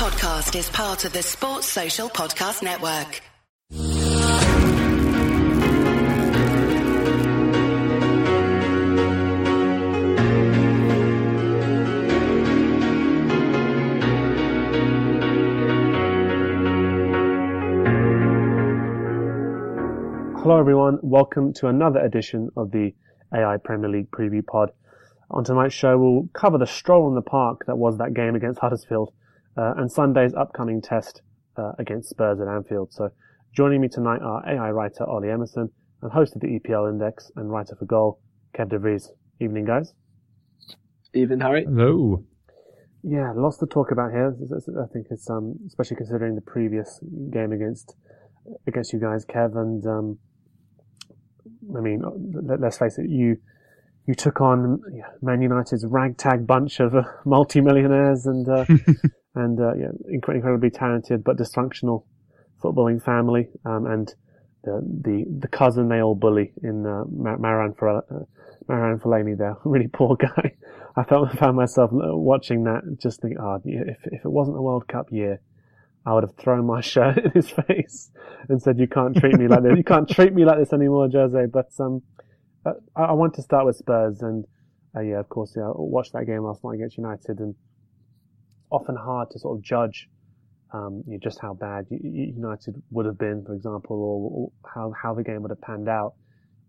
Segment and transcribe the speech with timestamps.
[0.00, 3.20] podcast is part of the Sports Social Podcast Network.
[20.42, 20.98] Hello, everyone.
[21.02, 22.94] Welcome to another edition of the
[23.34, 24.70] AI Premier League Preview Pod.
[25.30, 28.60] On tonight's show, we'll cover the stroll in the park that was that game against
[28.60, 29.12] Huddersfield
[29.60, 31.20] uh, and Sunday's upcoming test
[31.56, 32.92] uh, against Spurs at Anfield.
[32.92, 33.10] So,
[33.54, 35.68] joining me tonight are AI writer Olli Emmerson
[36.00, 38.20] and host of the EPL Index and writer for Goal,
[38.56, 39.10] Kev De Vries.
[39.40, 39.92] Evening, guys.
[41.14, 41.64] Evening, Hari.
[41.64, 42.24] Hello.
[43.02, 44.34] Yeah, lots to talk about here.
[44.34, 47.94] I think it's um, especially considering the previous game against
[48.66, 50.18] against you guys, Kev, and um,
[51.76, 52.02] I mean,
[52.32, 53.36] let, us face it, you
[54.06, 54.82] you took on
[55.22, 58.64] Man United's ragtag bunch of uh, multi-millionaires and uh,
[59.40, 62.04] and uh, yeah, incredibly talented but dysfunctional
[62.62, 64.14] footballing family, um, and
[64.64, 68.24] the, the the cousin they all bully in uh, Marouane uh,
[68.68, 70.54] Marouane Fellaini there, really poor guy.
[70.96, 74.86] I felt found myself watching that, just thinking, oh, if if it wasn't a World
[74.86, 75.40] Cup year,
[76.04, 78.10] I would have thrown my shirt in his face
[78.48, 79.76] and said, "You can't treat me like this.
[79.76, 82.02] You can't treat me like this anymore, Jose." But um,
[82.66, 84.44] uh, I, I want to start with Spurs, and
[84.94, 87.54] uh, yeah, of course, yeah, I watched that game last night against United, and
[88.70, 90.08] often hard to sort of judge
[90.72, 94.92] um, you know, just how bad United would have been, for example, or, or, how
[95.00, 96.14] how the game would have panned out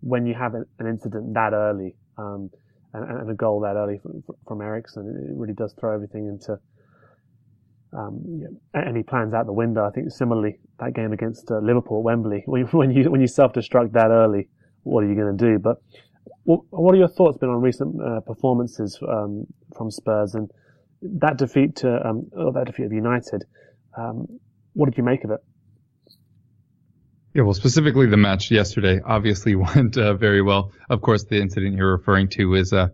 [0.02, 2.50] when you have an, incident that early um,
[2.94, 5.08] and, and, a goal that early from, from Eriksen.
[5.30, 6.60] It really does throw everything into
[7.94, 9.86] um, you know, any plans out the window.
[9.86, 13.92] I think similarly that game against uh, Liverpool at Wembley, when you when you self-destruct
[13.94, 14.50] that early,
[14.84, 15.60] what are you going to do?
[15.60, 15.78] But
[16.44, 20.50] what, what are your thoughts been on recent uh, performances um, from Spurs and
[21.02, 23.44] that defeat to um, that defeat of United?
[23.98, 24.40] Um,
[24.74, 25.40] what did you make of it?
[27.34, 30.72] Yeah, well, specifically the match yesterday obviously went uh, very well.
[30.90, 32.90] Of course, the incident you're referring to is uh,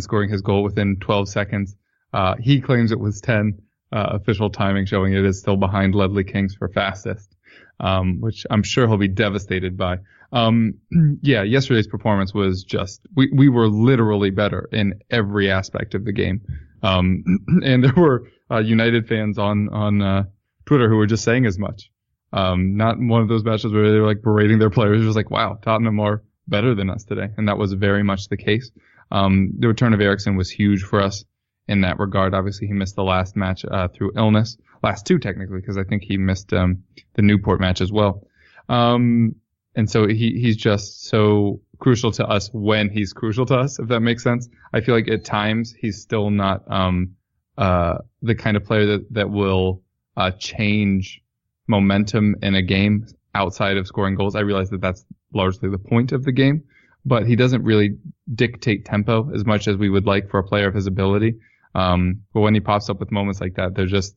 [0.00, 1.76] scoring his goal within 12 seconds.
[2.12, 3.60] Uh, he claims it was 10
[3.92, 7.34] uh, official timing showing it is still behind Ledley Kings for fastest,
[7.78, 9.98] um, which I'm sure he'll be devastated by.
[10.32, 10.74] Um,
[11.22, 16.12] yeah, yesterday's performance was just we we were literally better in every aspect of the
[16.12, 16.40] game,
[16.82, 17.24] um,
[17.64, 20.24] and there were uh, United fans on on uh,
[20.64, 21.90] Twitter who were just saying as much.
[22.32, 25.02] Um, not one of those matches where they were like berating their players.
[25.02, 28.28] It was like, wow, Tottenham are better than us today, and that was very much
[28.28, 28.70] the case.
[29.10, 31.24] Um, the return of Eriksen was huge for us
[31.68, 32.34] in that regard.
[32.34, 36.02] Obviously, he missed the last match uh, through illness, last two technically, because I think
[36.02, 36.82] he missed um,
[37.14, 38.26] the Newport match as well.
[38.68, 39.36] Um,
[39.74, 43.88] and so he he's just so crucial to us when he's crucial to us, if
[43.88, 44.48] that makes sense.
[44.72, 47.16] I feel like at times he's still not um,
[47.58, 49.82] uh, the kind of player that that will
[50.16, 51.22] uh, change
[51.68, 54.34] momentum in a game outside of scoring goals.
[54.34, 56.64] I realize that that's largely the point of the game,
[57.04, 57.96] but he doesn't really
[58.34, 61.36] dictate tempo as much as we would like for a player of his ability.
[61.74, 64.16] Um, but when he pops up with moments like that, they're just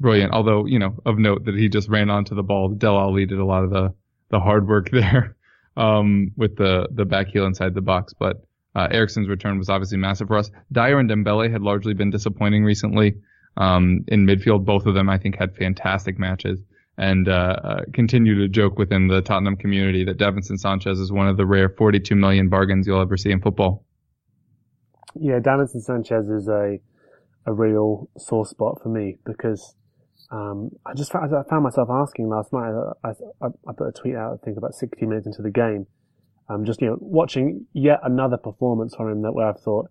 [0.00, 0.32] brilliant.
[0.32, 2.70] Although, you know, of note that he just ran onto the ball.
[2.70, 3.94] Dele Alli did a lot of the,
[4.30, 5.35] the hard work there,
[5.76, 8.12] um, with the, the back heel inside the box.
[8.18, 8.42] But,
[8.74, 10.50] uh, Eriksen's return was obviously massive for us.
[10.72, 13.14] Dier and Dembele had largely been disappointing recently,
[13.56, 14.64] um, in midfield.
[14.64, 16.60] Both of them, I think, had fantastic matches
[16.98, 21.28] and, uh, uh, continue to joke within the Tottenham community that Davinson Sanchez is one
[21.28, 23.84] of the rare 42 million bargains you'll ever see in football.
[25.18, 26.78] Yeah, Davinson Sanchez is a
[27.46, 29.75] a real sore spot for me because
[30.30, 32.72] um, I just found, I found myself asking last night.
[33.04, 35.86] I, I, I, put a tweet out, I think, about 60 minutes into the game.
[36.48, 39.88] Um, just you know, watching yet another performance from him that where I've thought,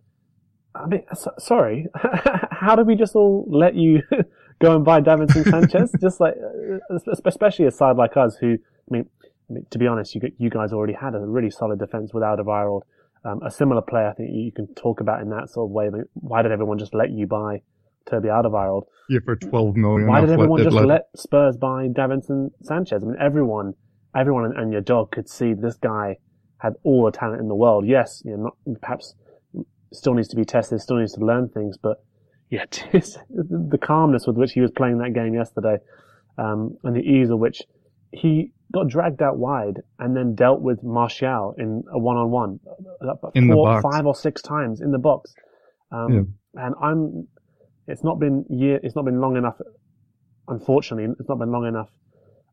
[0.73, 1.87] I mean, so, sorry,
[2.51, 4.01] how did we just all let you
[4.59, 5.93] go and buy Davinson Sanchez?
[6.01, 9.09] just like, uh, especially a side like us who, I mean,
[9.49, 12.39] I mean, to be honest, you you guys already had a really solid defense without
[12.39, 12.81] Alderweireld.
[13.23, 15.87] Um, a similar player, I think you can talk about in that sort of way.
[15.87, 17.61] I mean, why did everyone just let you buy
[18.09, 18.83] Toby Alderweireld?
[19.09, 20.07] Yeah, for 12 million.
[20.07, 23.03] Why did everyone just let, Spurs buy Davinson Sanchez?
[23.03, 23.73] I mean, everyone,
[24.15, 26.17] everyone and, and your dog could see this guy
[26.57, 27.85] had all the talent in the world.
[27.87, 29.15] Yes, you know, not, perhaps
[29.93, 32.03] still needs to be tested, still needs to learn things, but
[32.49, 35.77] yeah, the calmness with which he was playing that game yesterday,
[36.37, 37.61] um, and the ease of which
[38.11, 42.59] he got dragged out wide and then dealt with Martial in a one-on-one
[43.35, 45.33] in four, five or six times in the box.
[45.91, 46.63] Um, yeah.
[46.65, 47.27] and I'm,
[47.87, 49.55] it's not been year, it's not been long enough.
[50.47, 51.89] Unfortunately, it's not been long enough,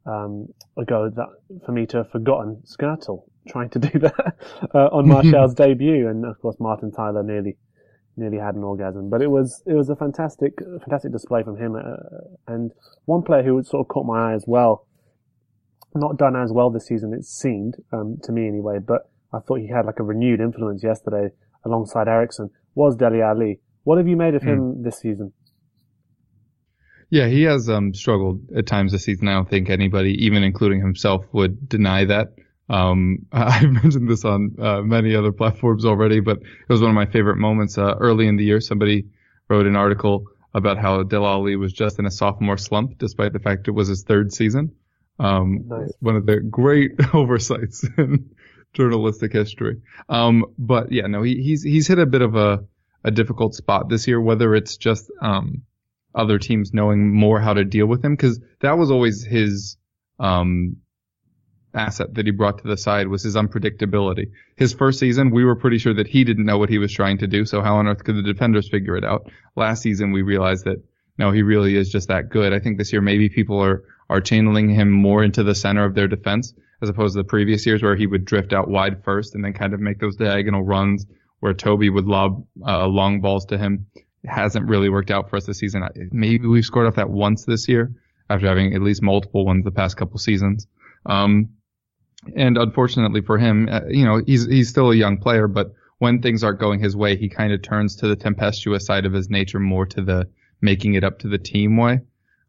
[0.07, 1.29] um, ago that
[1.65, 4.37] for me to have forgotten Skrtel trying to do that,
[4.75, 6.09] uh, on Martial's debut.
[6.09, 7.57] And of course, Martin Tyler nearly,
[8.17, 9.11] nearly had an orgasm.
[9.11, 11.77] But it was it was a fantastic fantastic display from him.
[11.77, 12.73] Uh, and
[13.05, 14.87] one player who sort of caught my eye as well,
[15.95, 19.61] not done as well this season it seemed um, to me anyway, but I thought
[19.61, 21.31] he had like a renewed influence yesterday
[21.65, 23.61] alongside Eriksen was Dele Alli.
[23.85, 24.49] What have you made of mm.
[24.49, 25.33] him this season?
[27.11, 29.29] Yeah, he has um, struggled at times this season.
[29.29, 32.29] I don't think anybody, even including himself, would deny that.
[32.71, 36.95] Um, I've mentioned this on uh, many other platforms already, but it was one of
[36.95, 38.61] my favorite moments uh, early in the year.
[38.61, 39.05] Somebody
[39.49, 40.25] wrote an article
[40.55, 43.89] about how Dele Alli was just in a sophomore slump, despite the fact it was
[43.89, 44.75] his third season.
[45.19, 45.93] Um, nice.
[46.01, 48.31] One of the great oversights in
[48.73, 49.81] journalistic history.
[50.09, 52.65] Um, but yeah, no, he, he's he's hit a bit of a
[53.05, 55.63] a difficult spot this year, whether it's just um,
[56.15, 59.77] other teams knowing more how to deal with him because that was always his
[60.19, 60.77] um,
[61.75, 64.31] asset that he brought to the side was his unpredictability.
[64.57, 67.19] His first season, we were pretty sure that he didn't know what he was trying
[67.19, 67.45] to do.
[67.45, 69.31] So how on earth could the defenders figure it out?
[69.57, 70.83] Last season, we realized that
[71.19, 72.53] no, he really is just that good.
[72.53, 75.95] I think this year maybe people are are channeling him more into the center of
[75.95, 76.53] their defense
[76.83, 79.53] as opposed to the previous years where he would drift out wide first and then
[79.53, 81.07] kind of make those diagonal runs
[81.43, 83.87] where Toby would lob uh, long balls to him
[84.25, 85.83] hasn't really worked out for us this season.
[86.13, 87.93] Maybe we've scored off that once this year
[88.31, 90.69] after having at least multiple ones the past couple seasons.
[91.05, 91.49] Um,
[92.37, 96.23] and unfortunately for him, uh, you know, he's, he's still a young player, but when
[96.23, 99.29] things aren't going his way, he kind of turns to the tempestuous side of his
[99.29, 100.29] nature more to the
[100.61, 102.03] making it up to the team way.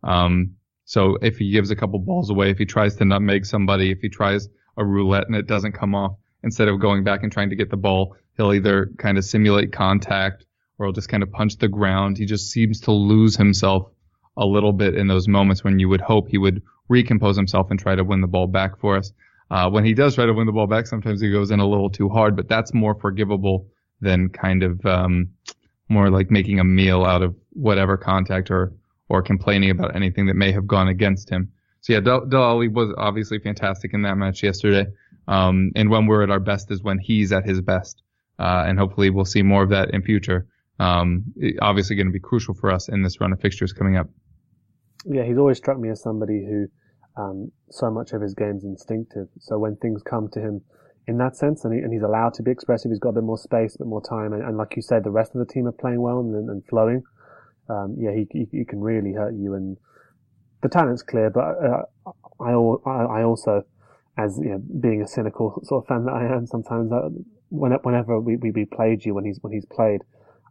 [0.03, 0.53] Um,
[0.85, 4.01] so if he gives a couple balls away, if he tries to nutmeg somebody, if
[4.01, 7.49] he tries a roulette and it doesn't come off, instead of going back and trying
[7.49, 10.45] to get the ball, he'll either kind of simulate contact
[10.77, 12.17] or he'll just kind of punch the ground.
[12.17, 13.89] He just seems to lose himself
[14.37, 17.79] a little bit in those moments when you would hope he would recompose himself and
[17.79, 19.11] try to win the ball back for us.
[19.51, 21.67] Uh, when he does try to win the ball back, sometimes he goes in a
[21.67, 23.67] little too hard, but that's more forgivable
[24.01, 25.29] than kind of um,
[25.89, 28.73] more like making a meal out of whatever contact or
[29.09, 31.51] or complaining about anything that may have gone against him.
[31.81, 34.89] So yeah, Dele Alli was obviously fantastic in that match yesterday.
[35.27, 38.01] Um, and when we're at our best is when he's at his best.
[38.39, 40.47] Uh, and hopefully we'll see more of that in future
[40.79, 41.23] um,
[41.61, 44.07] obviously going to be crucial for us in this run of fixtures coming up.
[45.05, 46.67] Yeah, he's always struck me as somebody who
[47.21, 49.27] um, so much of his game's instinctive.
[49.39, 50.61] So when things come to him
[51.07, 53.23] in that sense, and, he, and, he's allowed to be expressive, he's got a bit
[53.23, 55.53] more space, a bit more time, and, and like you said, the rest of the
[55.53, 57.03] team are playing well and, and flowing.
[57.69, 59.77] Um, yeah, he, he, he can really hurt you, and
[60.61, 61.29] the talent's clear.
[61.29, 62.51] But uh, I,
[63.19, 63.63] I also,
[64.17, 67.09] as you know, being a cynical sort of fan that I am, sometimes uh,
[67.53, 70.01] whenever we, we, we played you when he's when he's played,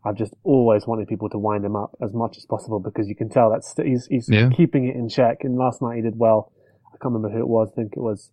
[0.05, 3.15] I've just always wanted people to wind him up as much as possible because you
[3.15, 4.51] can tell that he's, he's yeah.
[4.51, 5.39] keeping it in check.
[5.43, 6.53] And last night he did well.
[6.89, 7.71] I can't remember who it was.
[7.73, 8.31] I think it was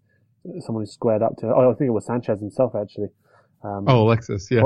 [0.59, 1.47] someone who squared up to.
[1.47, 3.09] Oh, I think it was Sanchez himself actually.
[3.63, 4.61] Um, oh, Alexis, yeah.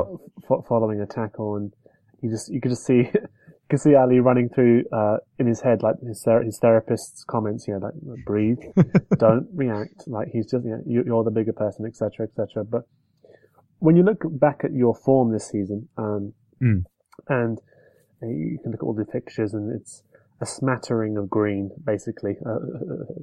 [0.47, 1.73] Fo- following a tackle, and
[2.21, 5.61] you just you could just see you could see Alli running through uh, in his
[5.61, 8.59] head like his ther- his therapist's comments, you know, like breathe,
[9.17, 10.07] don't react.
[10.07, 12.63] Like he's just you know you, are the bigger person, etc., etc.
[12.63, 12.83] But
[13.83, 16.83] when you look back at your form this season, um, mm
[17.27, 17.59] and
[18.23, 20.03] uh, you can look at all the pictures and it's
[20.41, 22.57] a smattering of green, basically, uh,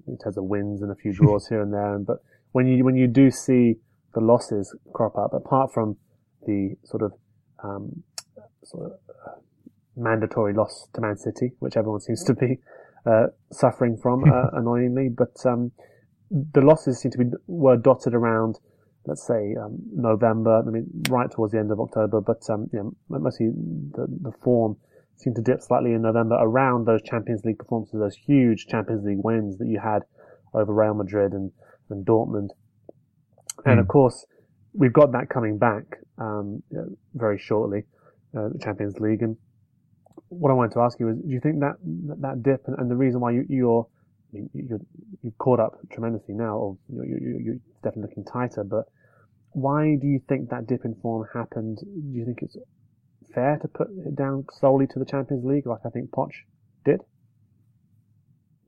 [0.06, 1.98] in terms of wins and a few draws here and there.
[1.98, 2.18] But
[2.52, 3.76] when you when you do see
[4.14, 5.96] the losses crop up, apart from
[6.46, 7.12] the sort of
[7.64, 8.02] um,
[8.64, 8.92] sort of
[9.26, 9.38] uh,
[9.96, 12.58] mandatory loss to Man City, which everyone seems to be
[13.06, 15.72] uh, suffering from uh, annoyingly, but um,
[16.30, 18.58] the losses seem to be were dotted around
[19.06, 22.78] let's say um, November, I mean right towards the end of October, but um, you
[22.78, 24.76] know, mostly the, the form
[25.16, 29.20] seemed to dip slightly in November around those Champions League performances, those huge Champions League
[29.22, 30.02] wins that you had
[30.54, 31.52] over Real Madrid and,
[31.90, 32.48] and Dortmund.
[33.64, 33.80] And mm.
[33.80, 34.24] of course,
[34.72, 35.84] we've got that coming back
[36.18, 37.84] um, you know, very shortly,
[38.36, 39.22] uh, the Champions League.
[39.22, 39.36] And
[40.28, 41.74] what I wanted to ask you is, do you think that
[42.20, 43.86] that dip and, and the reason why you, you're
[44.32, 44.80] you
[45.22, 48.64] you've caught up tremendously now, or you're, you're, you're, definitely looking tighter.
[48.64, 48.84] But
[49.52, 51.78] why do you think that dip in form happened?
[51.78, 52.56] Do you think it's
[53.34, 56.32] fair to put it down solely to the Champions League, like I think Poch
[56.84, 57.00] did?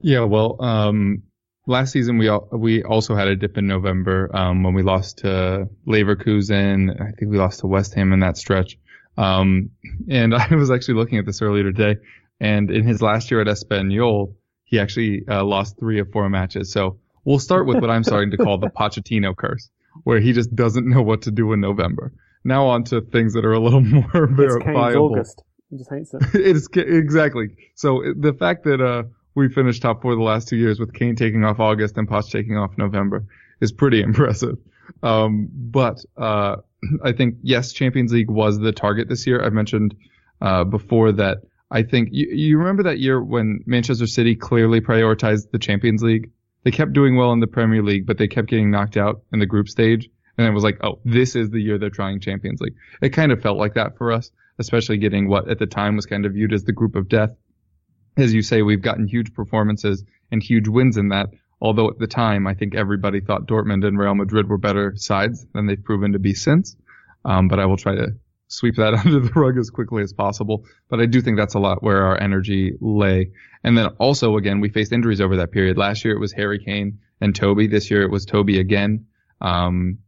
[0.01, 1.23] Yeah, well, um,
[1.67, 5.69] last season we we also had a dip in November um, when we lost to
[5.87, 6.91] Leverkusen.
[7.01, 8.79] I think we lost to West Ham in that stretch.
[9.17, 9.71] Um,
[10.09, 12.01] and I was actually looking at this earlier today.
[12.41, 14.35] And in his last year at Espanyol,
[14.73, 16.73] he actually uh, lost three of four matches.
[16.73, 19.69] So we'll start with what I'm starting to call the Pochettino curse,
[20.05, 22.11] where he just doesn't know what to do in November.
[22.43, 25.13] Now on to things that are a little more verifiable.
[25.13, 25.43] August.
[25.71, 26.23] He just hates it.
[26.35, 27.51] it is exactly.
[27.75, 29.03] So the fact that uh,
[29.35, 32.31] we finished top four the last two years with Kane taking off August and Poch
[32.31, 33.27] taking off November
[33.61, 34.57] is pretty impressive.
[35.03, 36.57] Um, but uh,
[37.05, 39.45] I think yes, Champions League was the target this year.
[39.45, 39.95] I've mentioned
[40.41, 41.43] uh, before that.
[41.73, 46.31] I think you, you remember that year when Manchester City clearly prioritized the Champions League.
[46.65, 49.41] They kept doing well in the Premier League, but they kept getting knocked out in
[49.41, 50.09] the group stage.
[50.37, 52.77] And it was like, oh, this is the year they're trying Champions League.
[53.01, 56.07] It kind of felt like that for us, especially getting what at the time was
[56.07, 57.31] kind of viewed as the group of death.
[58.19, 61.31] As you say, we've gotten huge performances and huge wins in that.
[61.61, 65.47] Although at the time, I think everybody thought Dortmund and Real Madrid were better sides
[65.55, 66.77] than they've proven to be since.
[67.25, 68.09] Um, but I will try to
[68.53, 70.65] sweep that under the rug as quickly as possible.
[70.89, 73.31] But I do think that's a lot where our energy lay.
[73.65, 75.79] And then also, again, we faced injuries over that period.
[75.79, 77.67] Last year it was Harry Kane and Toby.
[77.67, 79.07] This year it was Toby again.
[79.41, 79.99] Um,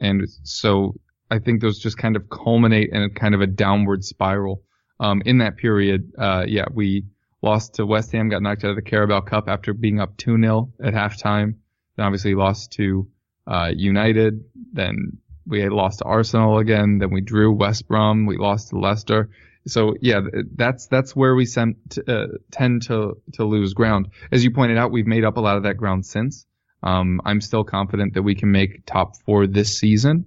[0.00, 0.94] and so
[1.30, 4.62] I think those just kind of culminate in a kind of a downward spiral.
[4.98, 7.04] Um, in that period, uh, yeah, we
[7.42, 10.72] lost to West Ham, got knocked out of the Carabao Cup after being up 2-0
[10.82, 11.54] at halftime.
[11.96, 13.08] Then obviously lost to,
[13.46, 14.44] uh, United.
[14.72, 15.18] Then
[15.50, 16.98] we lost to Arsenal again.
[16.98, 18.26] Then we drew West Brom.
[18.26, 19.28] We lost to Leicester.
[19.66, 20.20] So yeah,
[20.54, 24.08] that's that's where we sent, uh, tend to to lose ground.
[24.32, 26.46] As you pointed out, we've made up a lot of that ground since.
[26.82, 30.26] Um, I'm still confident that we can make top four this season.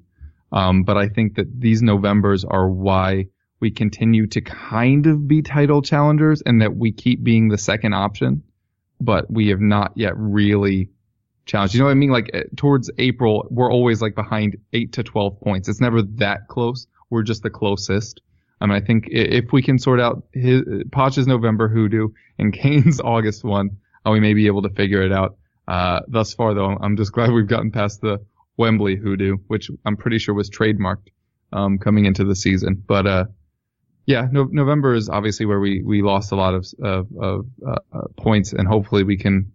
[0.52, 3.26] Um, but I think that these Novembers are why
[3.60, 7.94] we continue to kind of be title challengers and that we keep being the second
[7.94, 8.44] option,
[9.02, 10.90] but we have not yet really
[11.46, 11.74] challenged.
[11.74, 12.12] You know what I mean?
[12.12, 15.68] Like eh, towards April, we're always like behind eight to 12 points.
[15.68, 16.88] It's never that close.
[17.10, 18.22] We're just the closest.
[18.62, 22.10] I mean, I think if we can sort out his, Poch's November hoodoo
[22.40, 25.38] and Kane's August one, uh, we may be able to figure it out.
[25.68, 28.26] Uh, thus far though, I'm just glad we've gotten past the
[28.58, 31.10] Wembley hoodoo, which I'm pretty sure was trademarked,
[31.52, 32.84] um, coming into the season.
[32.88, 33.26] But, uh,
[34.06, 37.76] yeah, no, November is obviously where we, we lost a lot of, of, of uh,
[37.94, 39.53] uh, points and hopefully we can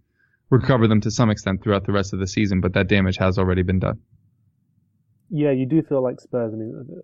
[0.51, 3.39] recover them to some extent throughout the rest of the season, but that damage has
[3.39, 4.01] already been done.
[5.31, 7.03] Yeah, you do feel like Spurs, I mean,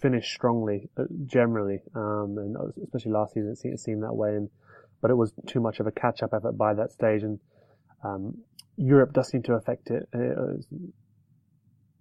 [0.00, 4.48] finished strongly, uh, generally, um, and especially last season it seemed, that way, and,
[5.00, 7.38] but it was too much of a catch-up effort by that stage, and
[8.02, 8.38] um,
[8.76, 10.08] Europe does seem to affect it.
[10.12, 10.66] It's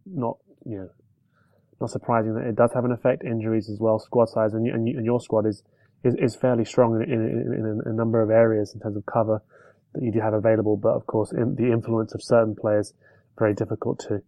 [0.05, 0.89] not, you know,
[1.79, 3.23] not surprising that it does have an effect.
[3.23, 5.63] Injuries as well, squad size, and, and, and your squad is,
[6.03, 9.41] is, is fairly strong in, in, in, a number of areas in terms of cover
[9.93, 10.77] that you do have available.
[10.77, 12.93] But of course, in, the influence of certain players
[13.37, 14.21] very difficult to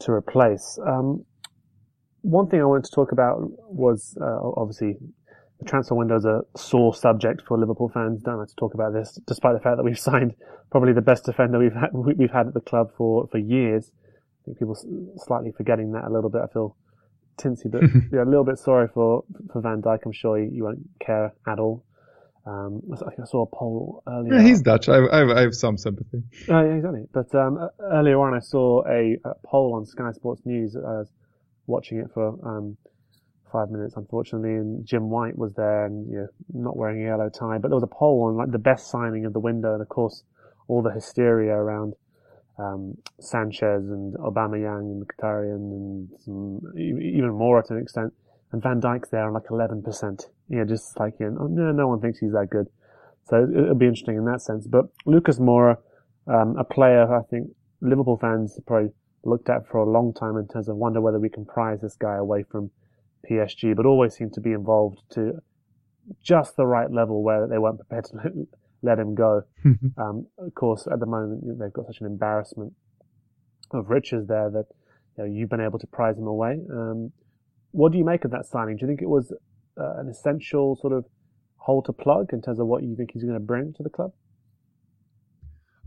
[0.00, 0.78] to replace.
[0.84, 1.24] Um,
[2.22, 3.38] one thing I wanted to talk about
[3.72, 4.96] was uh, obviously
[5.58, 8.22] the transfer window is a sore subject for Liverpool fans.
[8.22, 10.34] Don't like to talk about this, despite the fact that we've signed
[10.70, 13.90] probably the best defender we've had, we've had at the club for, for years.
[14.42, 14.76] I think people
[15.16, 16.42] slightly forgetting that a little bit.
[16.42, 16.76] I feel
[17.38, 20.00] tinsy, but yeah, a little bit sorry for for Van Dijk.
[20.04, 21.84] I'm sure you, you won't care at all.
[22.44, 24.34] Um, I think I saw a poll earlier.
[24.34, 24.88] Yeah, he's Dutch.
[24.88, 26.22] I, I, I have some sympathy.
[26.48, 27.06] Uh, yeah, exactly.
[27.12, 30.74] But um, earlier on, I saw a, a, poll on Sky Sports News.
[30.74, 31.12] I was
[31.68, 32.76] watching it for um,
[33.52, 37.28] five minutes, unfortunately, and Jim White was there and you know, not wearing a yellow
[37.28, 37.58] tie.
[37.58, 39.88] But there was a poll on like the best signing of the window, and of
[39.88, 40.24] course,
[40.66, 41.94] all the hysteria around
[42.58, 48.12] um, Sanchez and Aubameyang and Mkhitaryan and some, even more to an extent.
[48.52, 50.26] And Van Dijk's there on like 11%.
[50.48, 52.66] Yeah, just like, you know, no, no one thinks he's that good.
[53.24, 54.66] So it'll be interesting in that sense.
[54.66, 55.78] But Lucas Moura,
[56.26, 57.48] um, a player I think
[57.80, 58.90] Liverpool fans probably
[59.24, 61.96] looked at for a long time in terms of wonder whether we can prize this
[61.96, 62.70] guy away from
[63.28, 65.40] PSG, but always seemed to be involved to
[66.22, 68.46] just the right level where they weren't prepared to
[68.82, 69.42] let him go.
[69.96, 72.72] um, of course, at the moment they've got such an embarrassment
[73.70, 74.66] of riches there that
[75.16, 76.58] you know, you've been able to prize him away.
[76.70, 77.12] Um,
[77.72, 78.76] what do you make of that signing?
[78.76, 79.32] Do you think it was
[79.78, 81.04] uh, an essential sort of
[81.56, 83.90] hole to plug in terms of what you think he's going to bring to the
[83.90, 84.12] club?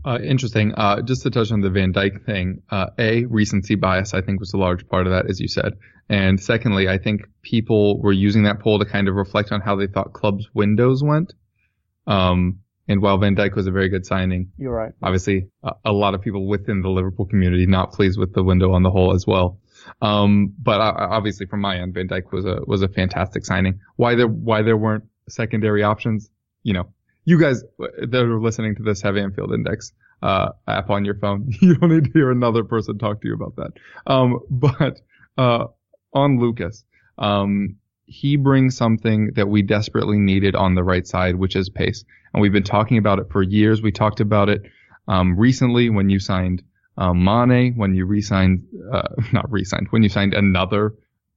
[0.04, 0.72] Uh, interesting.
[0.76, 4.38] Uh, just to touch on the Van Dijk thing, uh, a recency bias I think
[4.38, 5.72] was a large part of that, as you said,
[6.08, 9.74] and secondly, I think people were using that poll to kind of reflect on how
[9.74, 11.34] they thought clubs' windows went.
[12.06, 14.92] Um, and while Van Dijk was a very good signing, you're right.
[15.02, 18.72] Obviously, a, a lot of people within the Liverpool community not pleased with the window
[18.72, 19.58] on the whole as well.
[20.02, 23.80] Um, but obviously from my end, Van Dijk was a was a fantastic signing.
[23.96, 26.30] Why there why there weren't secondary options,
[26.62, 26.88] you know,
[27.24, 31.50] you guys that are listening to this have Anfield Index uh, app on your phone.
[31.60, 33.72] You don't need to hear another person talk to you about that.
[34.06, 35.00] Um, but
[35.36, 35.66] uh,
[36.12, 36.84] on Lucas,
[37.18, 37.76] um,
[38.06, 42.04] he brings something that we desperately needed on the right side, which is pace.
[42.32, 43.82] And we've been talking about it for years.
[43.82, 44.62] We talked about it
[45.08, 46.62] um, recently when you signed
[46.96, 50.94] um, Mane, when you re-signed, uh, not re-signed, when you signed another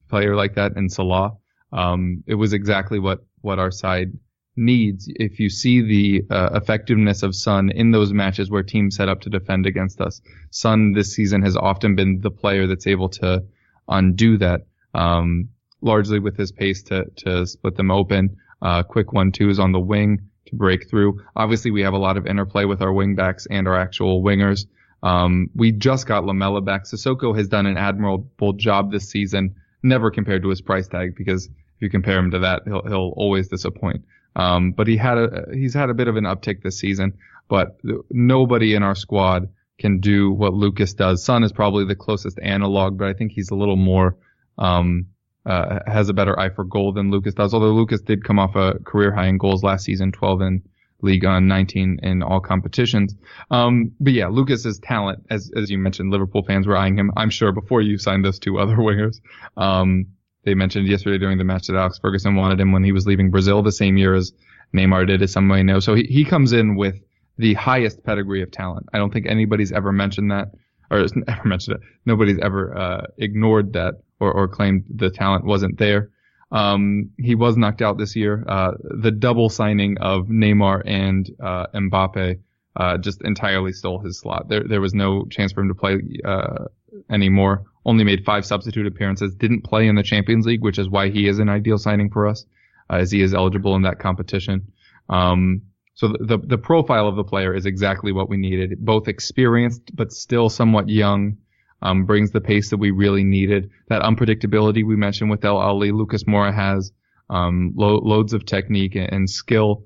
[0.08, 1.36] player like that in Salah.
[1.72, 4.12] Um, it was exactly what what our side
[4.56, 5.06] needs.
[5.08, 9.20] If you see the uh, effectiveness of Son in those matches where teams set up
[9.22, 13.44] to defend against us, Son this season has often been the player that's able to
[13.88, 14.62] undo that.
[14.94, 15.50] Um,
[15.82, 18.36] largely with his pace to, to split them open.
[18.62, 21.20] Uh, quick one twos on the wing to break through.
[21.36, 24.66] Obviously, we have a lot of interplay with our wing backs and our actual wingers.
[25.02, 26.84] Um, we just got Lamela back.
[26.84, 31.46] Sissoko has done an admirable job this season, never compared to his price tag because
[31.46, 34.04] if you compare him to that, he'll, he'll always disappoint.
[34.36, 37.14] Um, but he had a, he's had a bit of an uptick this season,
[37.48, 37.80] but
[38.10, 41.24] nobody in our squad can do what Lucas does.
[41.24, 44.16] Son is probably the closest analog, but I think he's a little more,
[44.58, 45.06] um,
[45.46, 47.54] uh, has a better eye for goal than Lucas does.
[47.54, 50.62] Although Lucas did come off a career high in goals last season, 12 in
[51.02, 53.14] league on 19 in all competitions.
[53.50, 57.30] Um, but yeah, Lucas's talent, as, as you mentioned, Liverpool fans were eyeing him, I'm
[57.30, 59.20] sure before you signed those two other wingers.
[59.56, 60.06] Um,
[60.44, 63.30] they mentioned yesterday during the match that Alex Ferguson wanted him when he was leaving
[63.30, 64.32] Brazil the same year as
[64.74, 65.80] Neymar did, as some may know.
[65.80, 66.96] So he, he comes in with
[67.36, 68.86] the highest pedigree of talent.
[68.92, 70.48] I don't think anybody's ever mentioned that,
[70.90, 71.82] or ever mentioned it.
[72.06, 76.10] Nobody's ever uh, ignored that or, or claimed the talent wasn't there.
[76.52, 78.44] Um, he was knocked out this year.
[78.46, 82.40] Uh, the double signing of Neymar and uh, Mbappe
[82.76, 84.48] uh, just entirely stole his slot.
[84.48, 86.64] There, there was no chance for him to play uh,
[87.08, 87.64] anymore.
[87.84, 89.34] Only made five substitute appearances.
[89.34, 92.26] Didn't play in the Champions League, which is why he is an ideal signing for
[92.26, 92.44] us,
[92.90, 94.72] uh, as he is eligible in that competition.
[95.08, 95.62] Um,
[95.94, 98.84] so the, the, the profile of the player is exactly what we needed.
[98.84, 101.38] Both experienced but still somewhat young.
[101.82, 103.70] Um, brings the pace that we really needed.
[103.88, 106.92] That unpredictability we mentioned with Dele Alli, Lucas Moura has
[107.30, 109.84] um, lo- loads of technique and, and skill.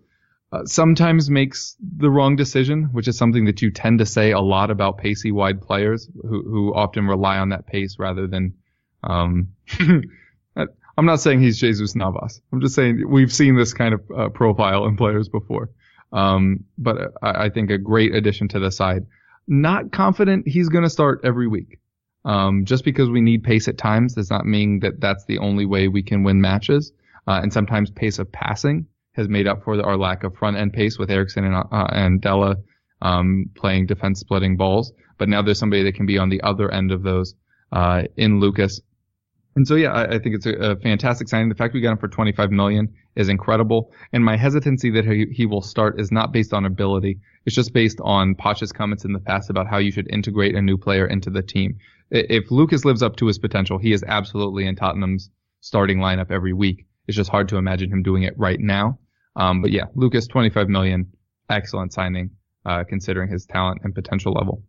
[0.50, 4.40] Uh, sometimes makes the wrong decision, which is something that you tend to say a
[4.40, 8.54] lot about pacey wide players who, who often rely on that pace rather than,
[9.02, 9.48] um,
[10.96, 12.40] I'm not saying he's Jesus Navas.
[12.52, 15.70] I'm just saying we've seen this kind of uh, profile in players before.
[16.12, 19.06] Um, but I, I, think a great addition to the side.
[19.48, 21.80] Not confident he's going to start every week.
[22.25, 25.66] Um, just because we need pace at times does not mean that that's the only
[25.66, 26.93] way we can win matches.
[27.26, 30.57] Uh, and sometimes pace of passing has made up for the, our lack of front
[30.57, 32.57] end pace with Eriksen and, uh, and Dele,
[33.02, 34.93] um, playing defense splitting balls.
[35.19, 37.34] But now there's somebody that can be on the other end of those,
[37.73, 38.80] uh, in Lucas.
[39.56, 41.49] And so, yeah, I, I think it's a, a, fantastic signing.
[41.49, 43.93] The fact we got him for 25 million is incredible.
[44.13, 47.21] And my hesitancy that he, he will start is not based on ability.
[47.47, 50.63] It's just based on Poch's comments in the past about how you should integrate a
[50.63, 51.78] new player into the team.
[52.10, 56.52] If Lucas lives up to his potential, he is absolutely in Tottenham's starting lineup every
[56.52, 56.86] week.
[57.06, 58.99] It's just hard to imagine him doing it right now.
[59.36, 61.12] Um, but yeah, Lucas, 25 million,
[61.50, 62.30] excellent signing,
[62.64, 64.62] uh, considering his talent and potential level.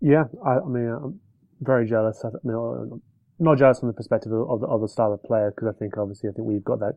[0.00, 1.20] Yeah, I, I mean, I'm
[1.60, 2.22] very jealous.
[2.24, 3.00] I mean,
[3.38, 5.96] not jealous from the perspective of the, of the style of player, because I think
[5.96, 6.94] obviously I think we've got that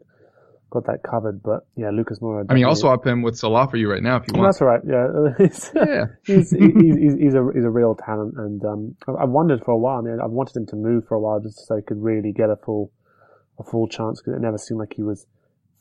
[0.69, 1.41] got that covered.
[1.41, 2.45] But yeah, Lucas Moura.
[2.49, 4.49] I mean, I'll swap him with Salah for you right now if you want.
[4.49, 4.82] That's all right.
[4.86, 6.06] Yeah, he's, yeah.
[6.25, 9.99] he's, he's, he's, a he's a real talent, and um, I've wondered for a while.
[9.99, 12.32] I mean, I've wanted him to move for a while just so he could really
[12.32, 12.91] get a full
[13.60, 15.25] a full chance because it never seemed like he was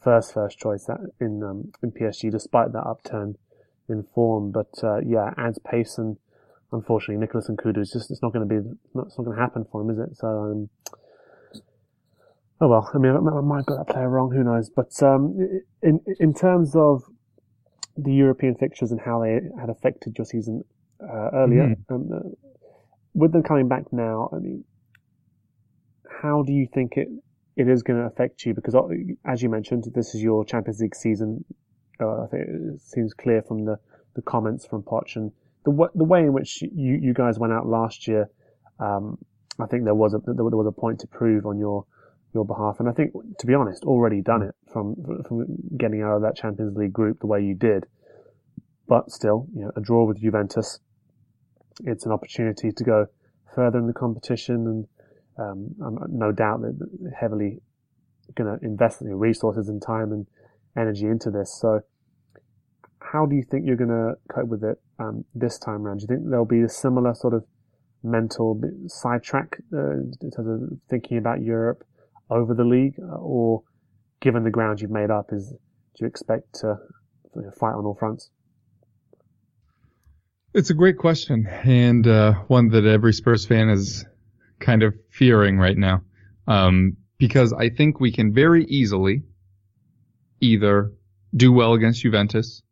[0.01, 0.89] first first choice
[1.21, 3.37] in um, in PSG, despite that upturn
[3.89, 4.53] in form.
[4.53, 6.17] But uh, yeah, adds pace and
[6.73, 9.43] unfortunately Nicholas Nkoudou is just it's not going to be not, it's not going to
[9.43, 10.17] happen for him, is it?
[10.17, 10.29] So.
[10.29, 10.69] Um,
[12.61, 14.31] Oh well, I mean, I might have got that player wrong.
[14.33, 14.71] Who knows?
[14.71, 15.37] But um,
[15.83, 17.03] in in terms of
[17.97, 20.65] the European fixtures and how they had affected your season
[21.03, 21.95] uh, earlier, mm-hmm.
[21.95, 22.29] um, uh,
[23.15, 24.65] with them coming back now, I mean,
[26.23, 27.09] how do you think it
[27.57, 28.55] it is going to affect you?
[28.55, 28.89] Because uh,
[29.27, 31.45] as you mentioned, this is your Champions League season.
[32.01, 33.79] Uh, I think it seems clear from the,
[34.15, 35.31] the comments from Poch and
[35.67, 38.31] the the way in which you you guys went out last year.
[38.79, 39.19] Um,
[39.59, 41.85] I think there was a there was a point to prove on your
[42.37, 42.77] your behalf.
[42.79, 44.95] And I think, to be honest, already done it from
[45.27, 45.47] from
[45.77, 47.87] getting out of that Champions League group the way you did.
[48.87, 50.79] But still, you know, a draw with Juventus,
[51.85, 53.07] it's an opportunity to go
[53.55, 54.87] further in the competition, and
[55.39, 56.77] um, I'm no doubt that
[57.19, 57.61] heavily
[58.35, 60.27] going to invest in resources and time and
[60.77, 61.59] energy into this.
[61.61, 61.81] So,
[63.01, 65.99] how do you think you're going to cope with it um, this time around?
[65.99, 67.45] Do you think there'll be a similar sort of
[68.03, 71.85] mental sidetrack uh, in terms of thinking about Europe?
[72.31, 73.63] Over the league, uh, or
[74.21, 75.57] given the ground you've made up, is do
[76.01, 76.77] you expect to
[77.59, 78.31] fight on all fronts?
[80.55, 84.07] It's a great question, and uh, one that every Spurs fan is
[84.59, 86.03] kind of fearing right now,
[86.47, 89.23] um, because I think we can very easily
[90.41, 90.93] either
[91.35, 92.63] do well against Juventus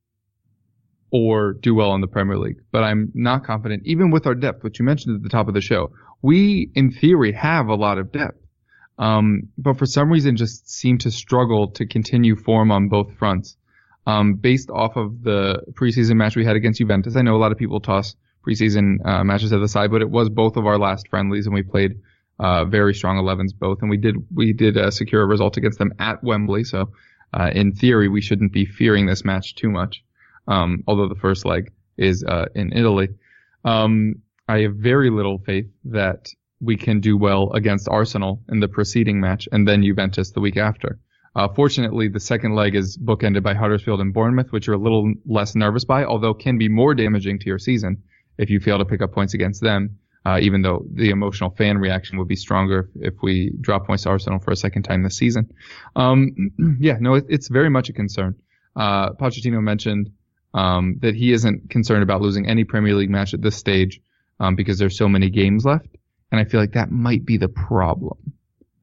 [1.10, 2.56] or do well in the Premier League.
[2.72, 5.54] But I'm not confident, even with our depth, which you mentioned at the top of
[5.54, 5.92] the show.
[6.22, 8.43] We, in theory, have a lot of depth.
[8.98, 13.57] Um, but for some reason just seem to struggle to continue form on both fronts.
[14.07, 17.52] Um, based off of the preseason match we had against Juventus, I know a lot
[17.52, 18.14] of people toss
[18.46, 21.54] preseason uh, matches to the side, but it was both of our last friendlies, and
[21.54, 22.00] we played
[22.38, 25.78] uh, very strong 11s both, and we did we did uh, secure a result against
[25.78, 26.64] them at Wembley.
[26.64, 26.90] So
[27.33, 30.04] uh, in theory, we shouldn't be fearing this match too much.
[30.46, 33.09] Um, although the first leg is uh, in Italy,
[33.64, 34.16] um,
[34.48, 36.28] I have very little faith that
[36.60, 40.56] we can do well against Arsenal in the preceding match and then Juventus the week
[40.56, 40.98] after.
[41.36, 45.12] Uh, fortunately, the second leg is bookended by Huddersfield and Bournemouth, which you're a little
[45.26, 48.02] less nervous by, although can be more damaging to your season
[48.38, 49.98] if you fail to pick up points against them.
[50.26, 54.08] Uh, even though the emotional fan reaction would be stronger if, we drop points to
[54.08, 55.52] Arsenal for a second time this season.
[55.96, 56.30] Um,
[56.80, 58.34] yeah, no, it, it's very much a concern.
[58.74, 60.10] Uh, Pochettino mentioned
[60.54, 64.00] um, that he isn't concerned about losing any Premier League match at this stage
[64.40, 65.88] um, because there's so many games left,
[66.35, 68.33] and I feel like that might be the problem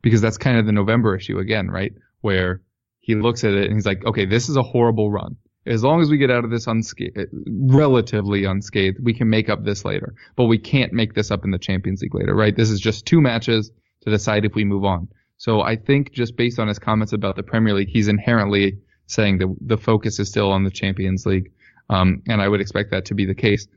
[0.02, 1.94] because that's kind of the November issue again, right?
[2.22, 2.62] Where
[3.00, 6.02] he looks at it and he's like, okay, this is a horrible run as long
[6.02, 10.16] as we get out of this unscathed, relatively unscathed, we can make up this later.
[10.36, 12.56] But we can't make this up in the Champions League later, right?
[12.56, 15.08] This is just two matches to decide if we move on.
[15.38, 19.38] So I think just based on his comments about the Premier League, he's inherently saying
[19.40, 21.52] that the focus is still on the Champions League.
[21.90, 23.68] Um, and I would expect that to be the case.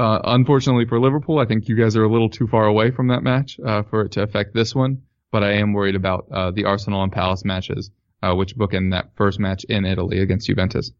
[0.00, 3.08] Uh, unfortunately for Liverpool, I think you guys are a little too far away from
[3.08, 5.02] that match, uh, for it to affect this one.
[5.30, 7.90] But I am worried about, uh, the Arsenal and Palace matches,
[8.22, 10.92] uh, which bookend that first match in Italy against Juventus.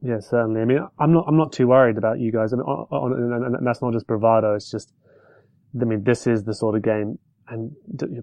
[0.00, 0.62] Yeah, certainly.
[0.62, 2.52] I mean, I'm not, I'm not too worried about you guys.
[2.52, 4.56] I mean, on, on, and that's not just bravado.
[4.56, 4.92] It's just,
[5.80, 7.70] I mean, this is the sort of game, and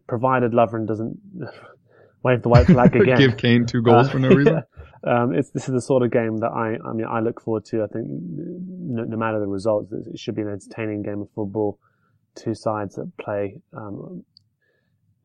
[0.08, 1.18] provided Lovren doesn't
[2.24, 4.56] wave the white flag again, give Kane two goals uh, for no reason.
[4.56, 4.79] Yeah.
[5.04, 7.66] Um, it's this is the sort of game that I, I mean, I look forward
[7.66, 7.84] to.
[7.84, 11.80] I think no, no matter the results, it should be an entertaining game of football.
[12.36, 14.24] Two sides that play um,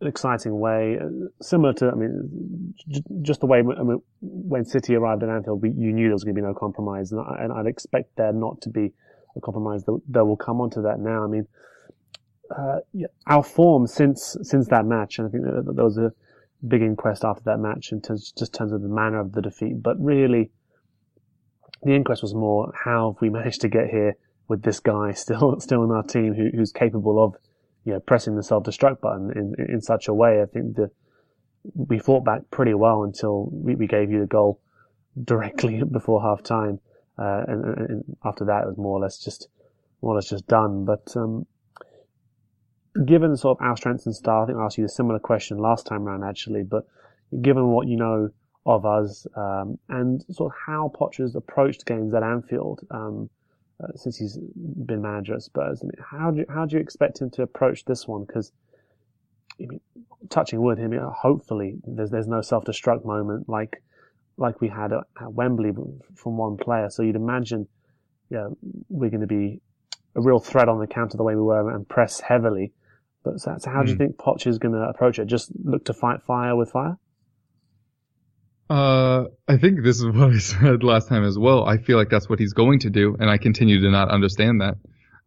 [0.01, 1.09] an exciting way, uh,
[1.41, 2.75] similar to, I mean,
[3.23, 6.25] just the way I mean, when City arrived at Anfield, we, you knew there was
[6.25, 8.93] going to be no compromise, and, I, and I'd expect there not to be
[9.37, 9.85] a compromise.
[9.85, 11.25] That, will come onto that now.
[11.25, 11.47] I mean,
[12.57, 16.13] uh, yeah, our form since since that match, and I think there was a
[16.67, 19.43] big inquest after that match in terms just in terms of the manner of the
[19.43, 20.51] defeat, but really,
[21.83, 24.17] the inquest was more how have we managed to get here
[24.49, 27.37] with this guy still still in our team who, who's capable of
[27.85, 30.41] you know, pressing the self-destruct button in, in such a way.
[30.43, 30.91] I think that
[31.75, 34.61] we fought back pretty well until we, we gave you the goal
[35.23, 36.81] directly before half time.
[37.17, 39.49] Uh, and, and, after that, it was more or less just,
[40.03, 40.85] more or less just done.
[40.85, 41.47] But, um,
[43.05, 45.59] given sort of our strengths and style, I think I asked you a similar question
[45.59, 46.87] last time around actually, but
[47.43, 48.31] given what you know
[48.67, 53.29] of us, um, and sort of how Potter's approached games at Anfield, um,
[53.83, 54.39] uh, since he's
[54.87, 55.81] been manager at Spurs.
[55.83, 58.25] I mean, how do you, how do you expect him to approach this one?
[58.25, 58.53] Because
[59.61, 59.81] I mean,
[60.31, 63.83] touching wood, I mean, hopefully there's there's no self destruct moment like
[64.37, 65.73] like we had at, at, Wembley
[66.15, 66.91] from one player.
[66.91, 67.69] So you'd imagine,
[68.31, 68.49] yeah,
[68.89, 69.61] we're going to be
[70.17, 72.73] a real threat on the counter the way we were and press heavily.
[73.25, 73.87] But so, so how mm.
[73.87, 74.03] do you hmm.
[74.05, 75.27] think Poch is going to approach it?
[75.27, 76.99] Just look to fight fire with fire?
[78.69, 81.67] Uh, I think this is what I said last time as well.
[81.67, 84.61] I feel like that's what he's going to do, and I continue to not understand
[84.61, 84.77] that.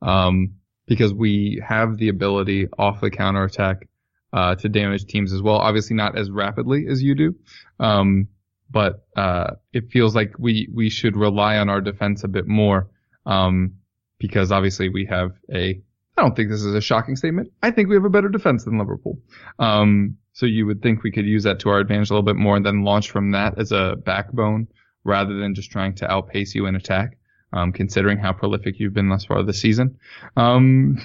[0.01, 0.53] Um,
[0.85, 3.89] because we have the ability off the counterattack,
[4.31, 5.57] uh, to damage teams as well.
[5.57, 7.35] Obviously not as rapidly as you do.
[7.79, 8.27] Um,
[8.69, 12.89] but, uh, it feels like we, we should rely on our defense a bit more.
[13.25, 13.75] Um,
[14.19, 15.81] because obviously we have a,
[16.17, 17.51] I don't think this is a shocking statement.
[17.61, 19.19] I think we have a better defense than Liverpool.
[19.59, 22.35] Um, so you would think we could use that to our advantage a little bit
[22.35, 24.67] more and then launch from that as a backbone
[25.03, 27.17] rather than just trying to outpace you in attack,
[27.53, 29.97] um, considering how prolific you've been thus far this season.
[30.35, 30.97] Um,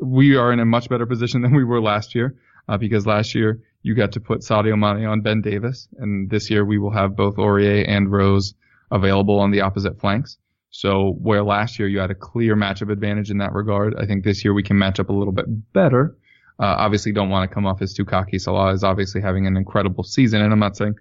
[0.00, 2.36] we are in a much better position than we were last year,
[2.68, 6.50] uh, because last year you got to put Sadio Mane on Ben Davies, and this
[6.50, 8.54] year we will have both Aurier and Rose
[8.90, 10.36] available on the opposite flanks.
[10.70, 14.24] So where last year you had a clear matchup advantage in that regard, I think
[14.24, 16.16] this year we can match up a little bit better
[16.60, 18.38] uh, obviously, don't want to come off as too cocky.
[18.38, 20.96] Salah is obviously having an incredible season, and I'm not saying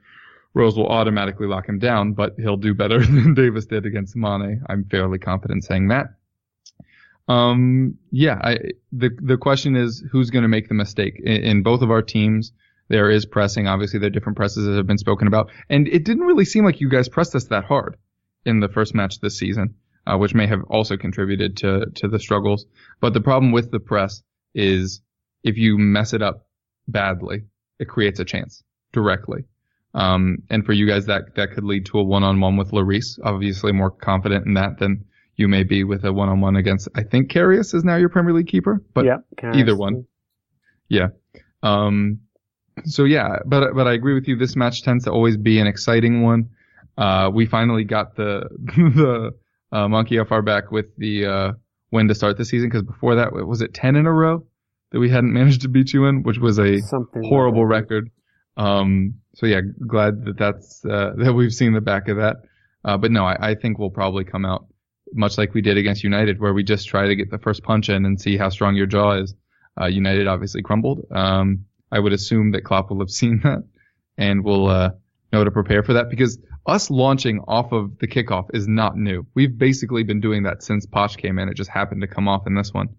[0.53, 4.63] Rose will automatically lock him down, but he'll do better than Davies did against Mane.
[4.69, 6.07] I'm fairly confident saying that.
[7.27, 8.57] Um, yeah, I,
[8.91, 12.01] the the question is who's going to make the mistake in, in, both of our
[12.01, 12.53] teams.
[12.87, 13.67] There is pressing.
[13.67, 16.63] Obviously, there are different presses that have been spoken about, and it didn't really seem
[16.63, 17.97] like you guys pressed us that hard
[18.47, 19.75] in the first match this season,
[20.07, 22.65] uh, which may have also contributed to to the struggles.
[22.99, 24.23] But the problem with the press
[24.55, 25.01] is
[25.43, 26.47] if you mess it up
[26.87, 27.43] badly,
[27.79, 29.43] it creates a chance directly.
[29.93, 33.19] Um, and for you guys, that that could lead to a one-on-one with Lloris.
[33.23, 35.05] Obviously, more confident in that than
[35.35, 36.87] you may be with a one-on-one against.
[36.95, 39.17] I think Karius is now your Premier League keeper, but yeah,
[39.53, 40.05] either one.
[40.89, 41.09] Yeah.
[41.63, 42.21] Um,
[42.85, 44.35] so yeah, but but I agree with you.
[44.37, 46.49] This match tends to always be an exciting one.
[46.97, 48.43] Uh, we finally got the
[48.75, 49.31] the
[49.71, 51.51] uh, monkey off our back with the uh,
[51.91, 54.43] win to start the season because before that was it ten in a row
[54.91, 57.67] that we hadn't managed to beat you in, which was a Something horrible that.
[57.67, 58.09] record.
[58.55, 62.37] Um, so yeah, glad that that's uh, that we've seen the back of that.
[62.83, 64.65] Uh, but no, I, I think we'll probably come out
[65.13, 67.89] much like we did against United, where we just try to get the first punch
[67.89, 69.33] in and see how strong your jaw is.
[69.79, 71.05] Uh, United obviously crumbled.
[71.11, 73.63] Um, I would assume that Klopp will have seen that
[74.17, 74.89] and will uh,
[75.31, 79.25] know to prepare for that because us launching off of the kickoff is not new.
[79.33, 81.49] We've basically been doing that since Poch came in.
[81.49, 82.89] It just happened to come off in this one.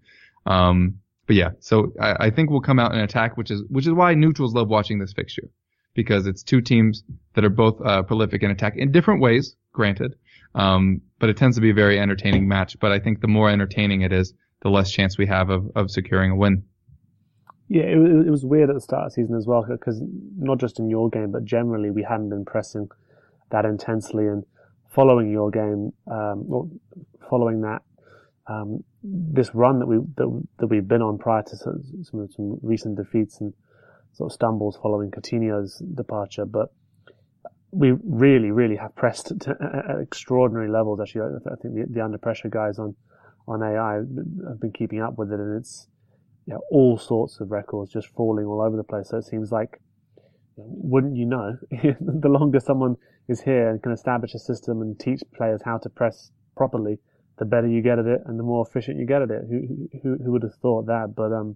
[0.45, 0.95] Um,
[1.27, 3.93] but yeah, so I, I think we'll come out and attack, which is which is
[3.93, 5.49] why neutrals love watching this fixture
[5.93, 7.03] because it's two teams
[7.33, 10.15] that are both uh, prolific in attack in different ways, granted.
[10.55, 12.79] Um, but it tends to be a very entertaining match.
[12.79, 15.91] But I think the more entertaining it is, the less chance we have of, of
[15.91, 16.63] securing a win.
[17.67, 20.01] Yeah, it, it was weird at the start of the season as well because
[20.37, 22.89] not just in your game, but generally we hadn't been pressing
[23.51, 24.25] that intensely.
[24.25, 24.43] And
[24.89, 26.69] following your game, um, or
[27.29, 27.81] following that,
[28.47, 32.59] um, this run that we that, that we've been on prior to some, some some
[32.61, 33.53] recent defeats and
[34.13, 36.73] sort of stumbles following Coutinho's departure, but
[37.71, 40.99] we really, really have pressed to, at extraordinary levels.
[40.99, 42.95] Actually, I I think the, the under pressure guys on
[43.47, 43.95] on AI
[44.47, 45.87] have been keeping up with it, and it's
[46.45, 49.09] you know, all sorts of records just falling all over the place.
[49.09, 49.79] So it seems like,
[50.55, 52.95] wouldn't you know, the longer someone
[53.29, 56.97] is here and can establish a system and teach players how to press properly,
[57.37, 59.43] the better you get at it and the more efficient you get at it.
[59.49, 61.13] Who who, who would have thought that?
[61.15, 61.55] But um,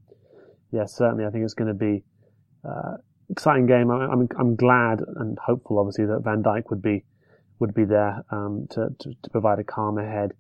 [0.72, 2.04] yeah, certainly I think it's going to be
[2.64, 2.98] uh,
[3.30, 3.92] exciting game.
[3.92, 7.04] I, I'm I'm glad and hopeful, obviously, that Van Dijk would be
[7.60, 10.32] would be there um, to, to to provide a calm head.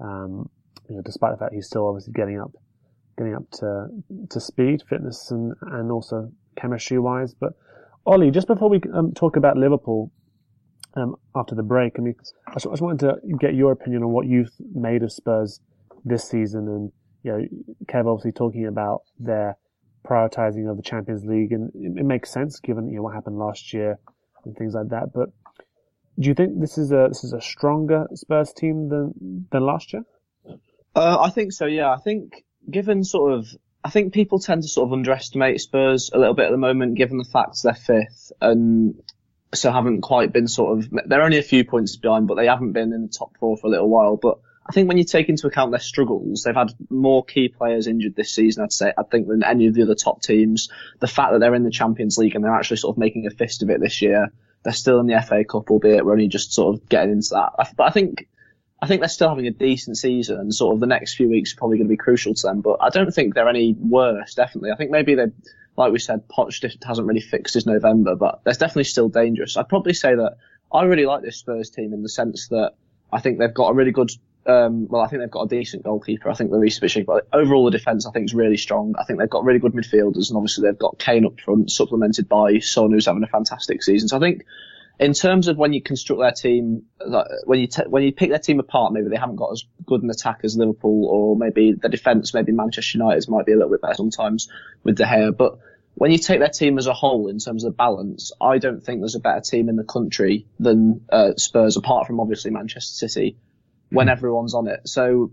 [0.00, 0.50] Um,
[0.88, 2.52] you know, despite the fact he's still obviously getting up
[3.16, 3.86] getting up to
[4.30, 7.32] to speed, fitness, and and also chemistry wise.
[7.32, 7.52] But
[8.06, 10.10] Olli, just before we um, talk about Liverpool
[10.94, 12.14] um, after the break, I mean,
[12.46, 15.60] I just, just wanted to get your opinion on what you've made of Spurs
[16.04, 17.46] this season, and you know,
[17.86, 19.56] Kev obviously talking about their
[20.06, 23.38] prioritizing of the Champions League, and it, it makes sense given you know what happened
[23.38, 23.98] last year
[24.44, 25.12] and things like that.
[25.14, 25.30] But
[26.18, 29.92] do you think this is a this is a stronger Spurs team than than last
[29.92, 30.02] year?
[30.94, 31.66] Uh, I think so.
[31.66, 33.46] Yeah, I think given sort of,
[33.84, 36.96] I think people tend to sort of underestimate Spurs a little bit at the moment,
[36.96, 39.00] given the fact they're fifth and
[39.54, 40.90] so haven't quite been sort of.
[41.06, 43.66] They're only a few points behind, but they haven't been in the top four for
[43.66, 44.16] a little while.
[44.16, 47.86] But I think when you take into account their struggles, they've had more key players
[47.86, 48.62] injured this season.
[48.62, 50.68] I'd say I think than any of the other top teams.
[51.00, 53.30] The fact that they're in the Champions League and they're actually sort of making a
[53.30, 54.28] fist of it this year.
[54.62, 57.74] They're still in the FA Cup, albeit we're only just sort of getting into that.
[57.76, 58.28] But I think
[58.82, 61.52] I think they're still having a decent season, and sort of the next few weeks
[61.52, 62.60] are probably going to be crucial to them.
[62.60, 64.34] But I don't think they're any worse.
[64.34, 65.26] Definitely, I think maybe they,
[65.80, 69.56] like we said, Poch hasn't really fixed his November, but they're definitely still dangerous.
[69.56, 70.36] I'd probably say that
[70.70, 72.74] I really like this Spurs team in the sense that
[73.10, 74.10] I think they've got a really good.
[74.46, 76.30] Um, well, I think they've got a decent goalkeeper.
[76.30, 78.94] I think they're researching, but overall the defence I think is really strong.
[78.98, 82.28] I think they've got really good midfielders, and obviously they've got Kane up front, supplemented
[82.28, 84.08] by Son, who's having a fantastic season.
[84.08, 84.44] So I think
[85.00, 86.82] in terms of when you construct their team,
[87.44, 90.02] when you te- when you pick their team apart, maybe they haven't got as good
[90.02, 93.70] an attack as Liverpool, or maybe the defence, maybe Manchester United's might be a little
[93.70, 94.48] bit better sometimes
[94.84, 95.34] with De Gea.
[95.34, 95.58] But
[95.94, 99.00] when you take their team as a whole in terms of balance, I don't think
[99.00, 103.36] there's a better team in the country than uh, Spurs, apart from obviously Manchester City,
[103.90, 104.88] when everyone's on it.
[104.88, 105.32] So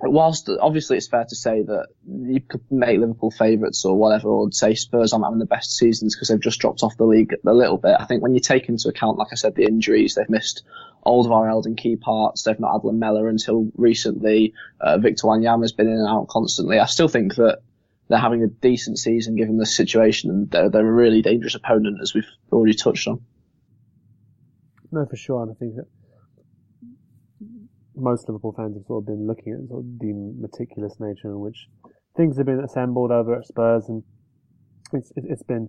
[0.00, 4.52] whilst obviously it's fair to say that you could make Liverpool favourites or whatever, or
[4.52, 7.52] say Spurs aren't having the best seasons because they've just dropped off the league a
[7.52, 7.96] little bit.
[7.98, 10.62] I think when you take into account, like I said, the injuries, they've missed
[11.06, 12.42] Alderweireld in key parts.
[12.42, 14.54] They've not had Lamela until recently.
[14.80, 16.78] Uh, Victor Wanyama's been in and out constantly.
[16.78, 17.60] I still think that
[18.08, 21.98] they're having a decent season given the situation, and they're, they're a really dangerous opponent,
[22.02, 23.20] as we've already touched on.
[24.92, 25.42] No, for sure.
[25.42, 25.86] And I think that
[27.96, 31.40] most Liverpool fans have sort of been looking at sort of the meticulous nature in
[31.40, 31.68] which
[32.16, 34.02] things have been assembled over at Spurs, and
[34.92, 35.68] it's it's been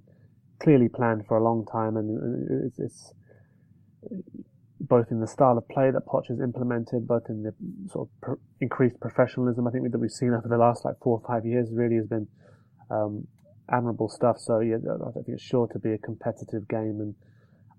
[0.60, 3.14] clearly planned for a long time, and it's, it's
[4.80, 7.54] both in the style of play that Poch has implemented, both in the
[7.92, 11.20] sort of pro- increased professionalism I think that we've seen over the last like four
[11.20, 12.28] or five years really has been
[12.90, 13.28] um,
[13.70, 14.38] admirable stuff.
[14.40, 17.16] So yeah, I think it's sure to be a competitive game, and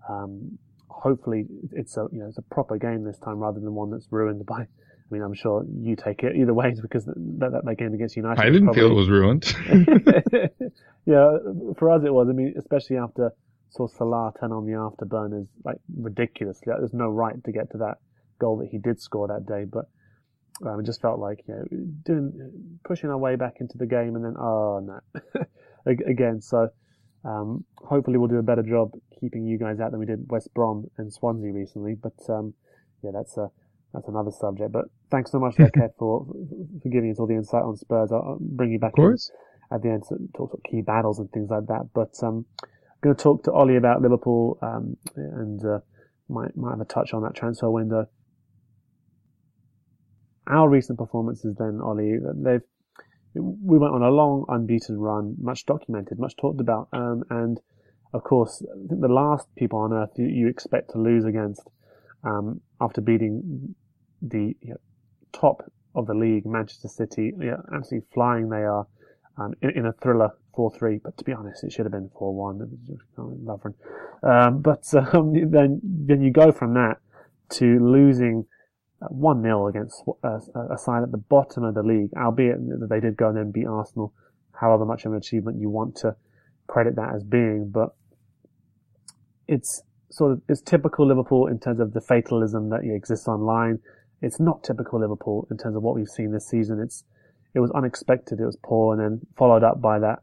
[0.09, 3.91] um, hopefully it's a you know it's a proper game this time rather than one
[3.91, 4.63] that's ruined by.
[4.63, 8.17] I mean, I'm sure you take it either way because that, that, that game against
[8.17, 8.41] United.
[8.41, 9.45] I didn't probably, feel it was ruined.
[11.07, 11.37] yeah,
[11.79, 12.27] for us it was.
[12.29, 13.33] I mean, especially after
[13.77, 16.73] saw Salah turn on the afterburners like ridiculously.
[16.73, 17.99] Like, there's no right to get to that
[18.41, 19.87] goal that he did score that day, but
[20.67, 21.65] um, it just felt like you know
[22.05, 25.43] doing pushing our way back into the game and then oh no
[25.87, 26.41] again.
[26.41, 26.69] So
[27.25, 30.53] um, hopefully we'll do a better job keeping you guys out than we did West
[30.55, 31.95] Brom and Swansea recently.
[31.95, 32.55] But um,
[33.03, 33.51] yeah, that's a
[33.93, 34.73] that's another subject.
[34.73, 36.27] But thanks so much, Kev, for
[36.83, 38.11] for giving us all the insight on Spurs.
[38.13, 38.93] I'll bring you back.
[38.93, 39.31] Of course.
[39.73, 41.89] at the end to talk about key battles and things like that.
[41.95, 42.47] But um,
[42.97, 45.79] I'm going to talk to Olli about Liverpool um, and uh,
[46.29, 48.09] might might have a touch on that transfer window.
[50.47, 52.63] Our recent performances, then Olli, they've
[53.35, 57.61] we went on a long unbeaten run, much documented, much talked about, um, and
[58.15, 61.69] of course, I think the last people on earth you, you expect to lose against
[62.25, 63.75] um, after beating
[64.23, 64.81] the you know,
[65.33, 68.87] top of the league, Manchester City, yeah, absolutely flying they are
[69.39, 71.03] um, in, in, a thriller 4-3.
[71.03, 72.69] But to be honest, it should have been 4-1.
[73.19, 73.75] Lovren.
[74.23, 76.99] Um, but um, then then you go from that
[77.51, 78.47] to losing
[79.03, 82.57] 1-0 against a, a side at the bottom of the league, albeit
[82.89, 84.13] they did go and then beat Arsenal.
[84.59, 86.17] However much of an achievement you want to
[86.67, 87.95] credit that as being, but
[89.47, 93.81] it's sort of it's typical Liverpool in terms of the fatalism that exists online.
[94.23, 96.81] It's not typical Liverpool in terms of what we've seen this season.
[96.81, 97.05] It's
[97.57, 100.19] it was unexpected, it was poor, and then followed up by that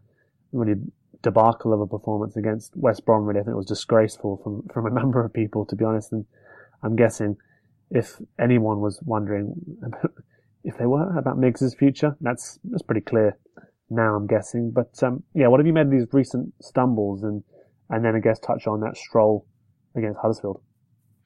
[0.51, 0.79] really
[1.23, 3.25] debacle of a performance against West Brom.
[3.25, 6.11] Really, I think it was disgraceful from from a number of people, to be honest.
[6.11, 6.25] And
[6.83, 7.37] I'm guessing
[7.89, 9.55] if anyone was wondering
[10.63, 13.35] if they were about Miggs's future, that's that's pretty clear
[13.89, 14.15] now.
[14.15, 17.43] I'm guessing, but um, yeah, what have you made of these recent stumbles and
[17.89, 19.47] and then I guess touch on that stroll
[19.95, 20.61] against Huddersfield?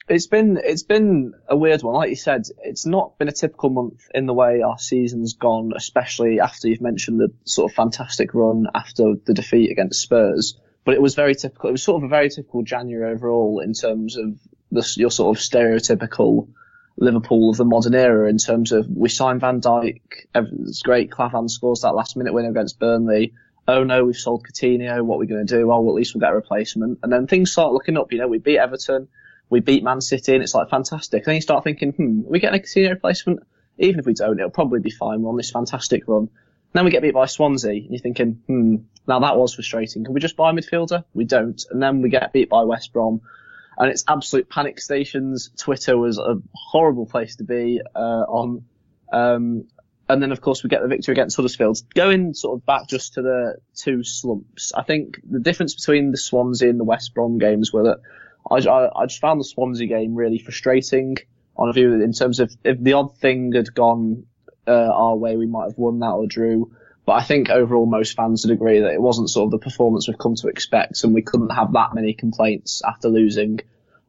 [0.10, 1.96] It's been it's been a weird one.
[1.96, 5.74] Like you said, it's not been a typical month in the way our season's gone,
[5.76, 10.58] especially after you've mentioned the sort of fantastic run after the defeat against Spurs.
[10.86, 11.70] But it was very typical.
[11.70, 14.40] It was sort of a very typical January overall in terms of
[14.72, 16.48] the, your sort of stereotypical
[16.98, 20.02] Liverpool of the modern era in terms of we signed Van Dijk,
[20.34, 21.12] it's great.
[21.12, 23.34] Klavan scores that last minute winner against Burnley
[23.68, 25.72] oh no, we've sold Coutinho, what are we going to do?
[25.72, 27.00] Oh, well, at least we'll get a replacement.
[27.04, 29.08] And then things start looking up, you know, we beat Everton,
[29.50, 31.20] we beat Man City, and it's like fantastic.
[31.20, 33.40] And then you start thinking, hmm, we getting a Coutinho replacement?
[33.78, 35.22] Even if we don't, it'll probably be fine.
[35.22, 36.30] We're on this fantastic run.
[36.74, 38.76] Then we get beat by Swansea, and you're thinking, hmm,
[39.08, 40.04] now that was frustrating.
[40.04, 41.04] Can we just buy a midfielder?
[41.14, 41.64] We don't.
[41.72, 43.22] And then we get beat by West Brom,
[43.78, 45.50] and it's absolute panic stations.
[45.58, 48.66] Twitter was a horrible place to be uh, on.
[49.12, 49.68] Um,
[50.10, 51.80] and then of course we get the victory against Huddersfield.
[51.94, 56.18] Going sort of back just to the two slumps, I think the difference between the
[56.18, 58.00] Swansea and the West Brom games were that
[58.50, 61.18] I, I, I just found the Swansea game really frustrating
[61.56, 64.26] on a view in terms of if the odd thing had gone
[64.68, 66.72] uh, our way, we might have won that or drew.
[67.06, 70.08] But I think overall most fans would agree that it wasn't sort of the performance
[70.08, 73.62] we've come to expect, and we couldn't have that many complaints after losing.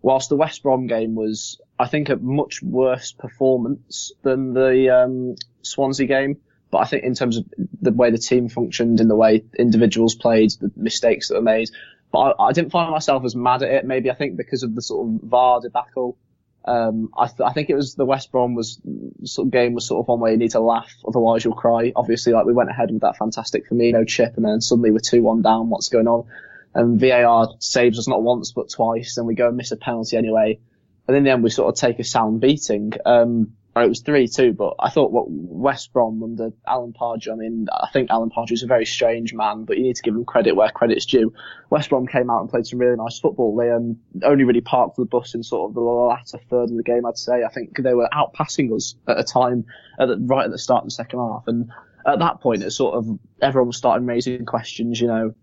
[0.03, 5.37] Whilst the West Brom game was, I think, a much worse performance than the um,
[5.63, 6.39] Swansea game.
[6.71, 7.47] But I think in terms of
[7.81, 11.71] the way the team functioned, in the way individuals played, the mistakes that were made,
[12.11, 13.85] but I, I didn't find myself as mad at it.
[13.85, 16.17] Maybe I think because of the sort of VAR debacle.
[16.65, 18.79] Um, I, th- I think it was the West Brom was
[19.25, 21.93] sort of game was sort of one where you need to laugh, otherwise you'll cry.
[21.97, 25.23] Obviously, like we went ahead with that fantastic Firmino chip, and then suddenly we're two
[25.23, 25.71] one down.
[25.71, 26.27] What's going on?
[26.75, 30.17] And VAR saves us not once but twice, and we go and miss a penalty
[30.17, 30.61] anyway.
[31.07, 32.93] And in the end, we sort of take a sound beating.
[33.07, 37.37] Um, or it was 3-2, but I thought what West Brom under Alan Pardew, I
[37.37, 40.15] mean, I think Alan Pardew is a very strange man, but you need to give
[40.15, 41.33] him credit where credit's due.
[41.71, 43.57] West Brom came out and played some really nice football.
[43.57, 46.83] They um, only really parked the bus in sort of the latter third of the
[46.83, 47.45] game, I'd say.
[47.45, 49.67] I think they were outpassing us at a time
[49.99, 51.45] at the, right at the start of the second half.
[51.47, 51.71] And
[52.07, 55.35] at that point, it sort of, everyone was starting raising questions, you know,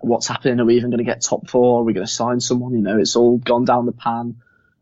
[0.00, 0.60] what's happening?
[0.60, 1.80] Are we even going to get top four?
[1.80, 2.74] Are we going to sign someone?
[2.74, 4.36] You know, it's all gone down the pan.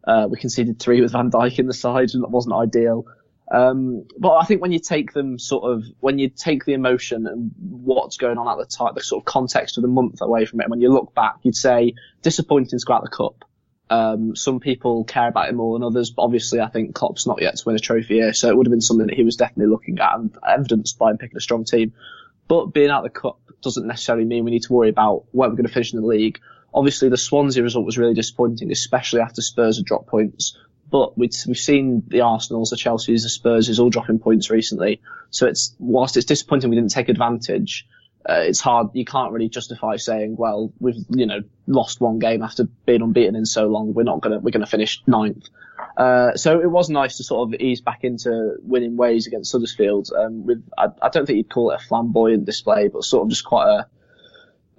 [0.07, 3.07] Uh, we conceded three with Van Dijk in the side, and that wasn't ideal.
[3.51, 7.27] Um, but I think when you take them sort of, when you take the emotion
[7.27, 10.47] and what's going on at the time, the sort of context of the month away
[10.47, 13.45] from it, when you look back, you'd say disappointing to go out the cup.
[13.91, 17.43] Um, some people care about it more than others, but obviously I think Klopp's not
[17.43, 19.37] yet to win a trophy here, so it would have been something that he was
[19.37, 21.93] definitely looking at and evidenced by him picking a strong team.
[22.49, 25.57] But being out the cup doesn't necessarily mean we need to worry about where we're
[25.57, 26.41] going to finish in the league
[26.75, 30.57] Obviously, the Swansea result was really disappointing, especially after Spurs had dropped points.
[30.91, 35.01] But we've, seen the Arsenals, the Chelseas, the Spurs all dropping points recently.
[35.31, 37.87] So it's whilst it's disappointing we didn't take advantage,
[38.29, 38.89] uh, it's hard.
[38.93, 43.35] You can't really justify saying, well, we've you know lost one game after being unbeaten
[43.35, 43.95] in so long.
[43.95, 45.49] We're not gonna we're gonna finish ninth.
[45.97, 50.11] Uh, so it was nice to sort of ease back into winning ways against Huddersfield.
[50.17, 53.31] Um, with I, I, don't think you'd call it a flamboyant display, but sort of
[53.31, 53.87] just quite a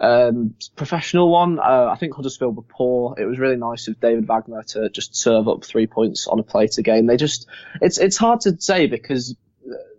[0.04, 3.16] um, professional one, uh, I think Huddersfield were poor.
[3.18, 6.44] It was really nice of David Wagner to just serve up three points on a
[6.44, 7.06] plate again.
[7.06, 7.48] They just,
[7.82, 9.36] it's it's hard to say because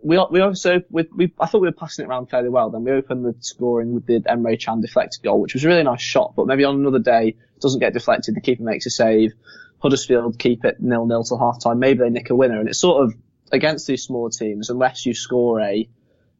[0.03, 2.69] we we also we, we I thought we were passing it around fairly well.
[2.69, 5.83] Then we opened the scoring with the Emre Can deflected goal, which was a really
[5.83, 6.33] nice shot.
[6.35, 8.35] But maybe on another day, doesn't get deflected.
[8.35, 9.33] The keeper makes a save.
[9.81, 11.79] Huddersfield keep it nil nil till half time.
[11.79, 13.15] Maybe they nick a winner, and it's sort of
[13.51, 15.89] against these smaller teams unless you score a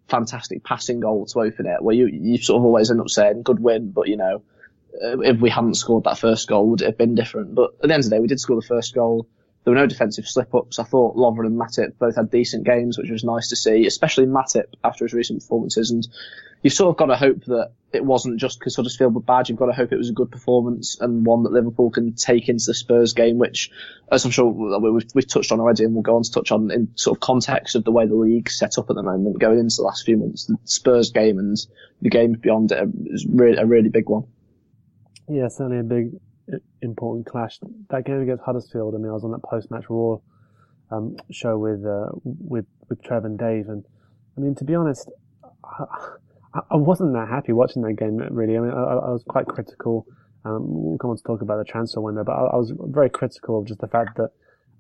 [0.08, 3.44] fantastic passing goal to open it, where you you sort of always end up saying
[3.44, 4.44] good win, but you know
[5.04, 7.56] uh, if we hadn't scored that first goal, would it have been different?
[7.56, 9.28] But at the end of the day, we did score the first goal.
[9.66, 10.78] There were no defensive slip-ups.
[10.78, 14.28] I thought Lovren and Matip both had decent games, which was nice to see, especially
[14.28, 15.90] Matip after his recent performances.
[15.90, 16.08] And
[16.62, 19.50] you've sort of got to hope that it wasn't just because Huddersfield were bad.
[19.50, 22.48] You've got to hope it was a good performance and one that Liverpool can take
[22.48, 23.72] into the Spurs game, which,
[24.12, 26.70] as I'm sure we've, we've touched on already and we'll go on to touch on
[26.70, 29.58] in sort of context of the way the league's set up at the moment going
[29.58, 30.46] into the last few months.
[30.46, 31.58] The Spurs game and
[32.04, 34.26] the game beyond it is really, a really big one.
[35.28, 36.12] Yeah, certainly a big
[36.82, 37.60] important clash.
[37.90, 38.96] That game against Huddersfield.
[38.96, 40.18] I mean, I was on that post-match Raw
[40.92, 43.84] um, show with uh, with with Trev and Dave, and
[44.38, 45.10] I mean, to be honest,
[45.64, 48.18] I, I wasn't that happy watching that game.
[48.18, 50.06] Really, I mean, I, I was quite critical.
[50.44, 53.10] Um, we'll come on to talk about the transfer window, but I, I was very
[53.10, 54.30] critical of just the fact that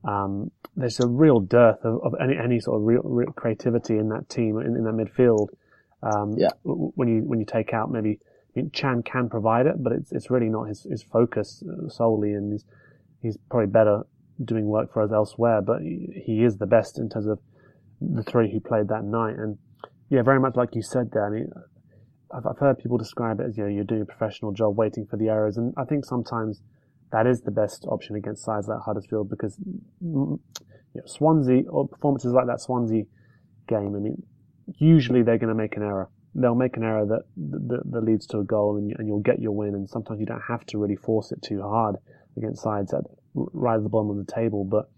[0.09, 4.09] um, there's a real dearth of, of, any any sort of real, real creativity in
[4.09, 5.49] that team in, in that midfield.
[6.03, 6.49] Um, yeah.
[6.63, 8.19] When you when you take out maybe
[8.71, 12.53] Can can provide it, but it's it's really not his his focus uh, solely, and
[12.53, 12.65] he's
[13.21, 14.03] he's probably better
[14.43, 15.61] doing work for us elsewhere.
[15.61, 17.39] But he, he is the best in terms of
[17.99, 19.57] the three who played that night, and
[20.09, 21.27] yeah, very much like you said there.
[21.27, 21.51] I mean,
[22.33, 25.05] I've, I've heard people describe it as you know you're doing a professional job, waiting
[25.05, 26.61] for the errors, and I think sometimes
[27.11, 30.39] that is the best option against sides like Huddersfield because you know,
[31.05, 33.03] Swansea or performances like that Swansea
[33.67, 33.95] game.
[33.95, 34.23] I mean,
[34.77, 38.27] usually they're going to make an error they'll make an error that, that, that leads
[38.27, 39.73] to a goal and, and, you'll get your win.
[39.73, 41.95] And sometimes you don't have to really force it too hard
[42.37, 44.65] against sides at right at the bottom of the table.
[44.65, 44.89] But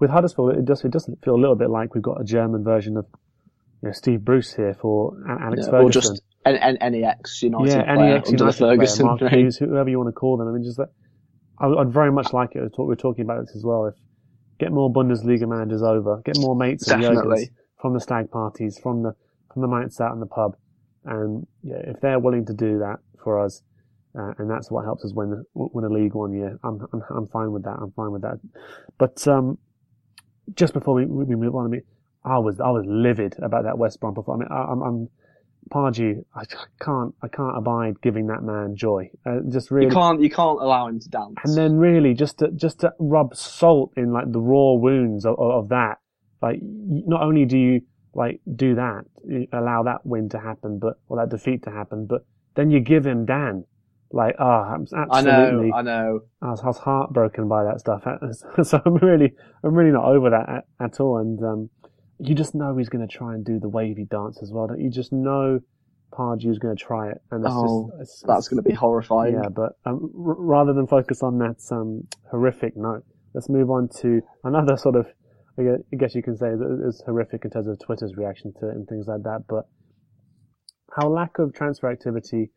[0.00, 2.64] with Huddersfield, it does, it doesn't feel a little bit like we've got a German
[2.64, 3.06] version of
[3.82, 5.86] you know, Steve Bruce here for Alex yeah, Ferguson.
[5.86, 9.32] Or just an, any ex United yeah, player NEX United Ferguson player, Mark.
[9.32, 10.48] Hughes, whoever you want to call them.
[10.48, 10.90] I mean, just that,
[11.58, 12.72] I, would very much like it.
[12.78, 13.86] We're talking about this as well.
[13.86, 13.94] If
[14.58, 17.02] get more Bundesliga managers over, get more mates and
[17.80, 19.14] from the stag parties, from the
[19.56, 20.54] from the nights out in the pub,
[21.06, 23.62] and yeah, if they're willing to do that for us,
[24.18, 27.28] uh, and that's what helps us win win a league one year, I'm I'm, I'm
[27.28, 27.76] fine with that.
[27.80, 28.38] I'm fine with that.
[28.98, 29.56] But um,
[30.54, 31.82] just before we, we move on, I mean,
[32.22, 34.50] I was I was livid about that West Brom performance.
[34.50, 35.08] I mean, I, I'm, I'm
[35.72, 36.44] Pardew, I
[36.80, 39.10] can't, I can't abide giving that man joy.
[39.24, 41.34] Uh, just really, You can't, you can't allow him to dance.
[41.44, 45.34] and then really just to just to rub salt in like the raw wounds of,
[45.38, 45.96] of that.
[46.40, 47.80] Like, not only do you
[48.16, 49.04] like do that,
[49.52, 53.04] allow that win to happen, but or that defeat to happen, but then you give
[53.06, 53.64] him Dan.
[54.12, 56.20] Like, oh, I'm I know, absolutely, I know.
[56.40, 58.02] I was, I was heartbroken by that stuff.
[58.64, 59.32] So I'm really,
[59.64, 61.18] I'm really not over that at, at all.
[61.18, 61.70] And um,
[62.18, 64.68] you just know he's going to try and do the wavy dance as well.
[64.68, 65.58] Don't you just know
[66.12, 67.18] Pardew's going to try it?
[67.32, 69.34] And it's Oh, just, it's, That's going to be horrifying.
[69.34, 69.48] yeah.
[69.50, 73.04] But um, r- rather than focus on that um, horrific note,
[73.34, 75.08] let's move on to another sort of,
[75.58, 76.48] I guess you can say,
[76.86, 79.44] is horrific in terms of Twitter's reaction to it and things like that.
[79.48, 79.66] But
[80.94, 82.50] how lack of transfer activity,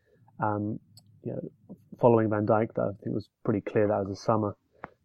[0.44, 0.80] um,
[1.24, 4.56] you know, following Van Dijk, that I think was pretty clear that was a summer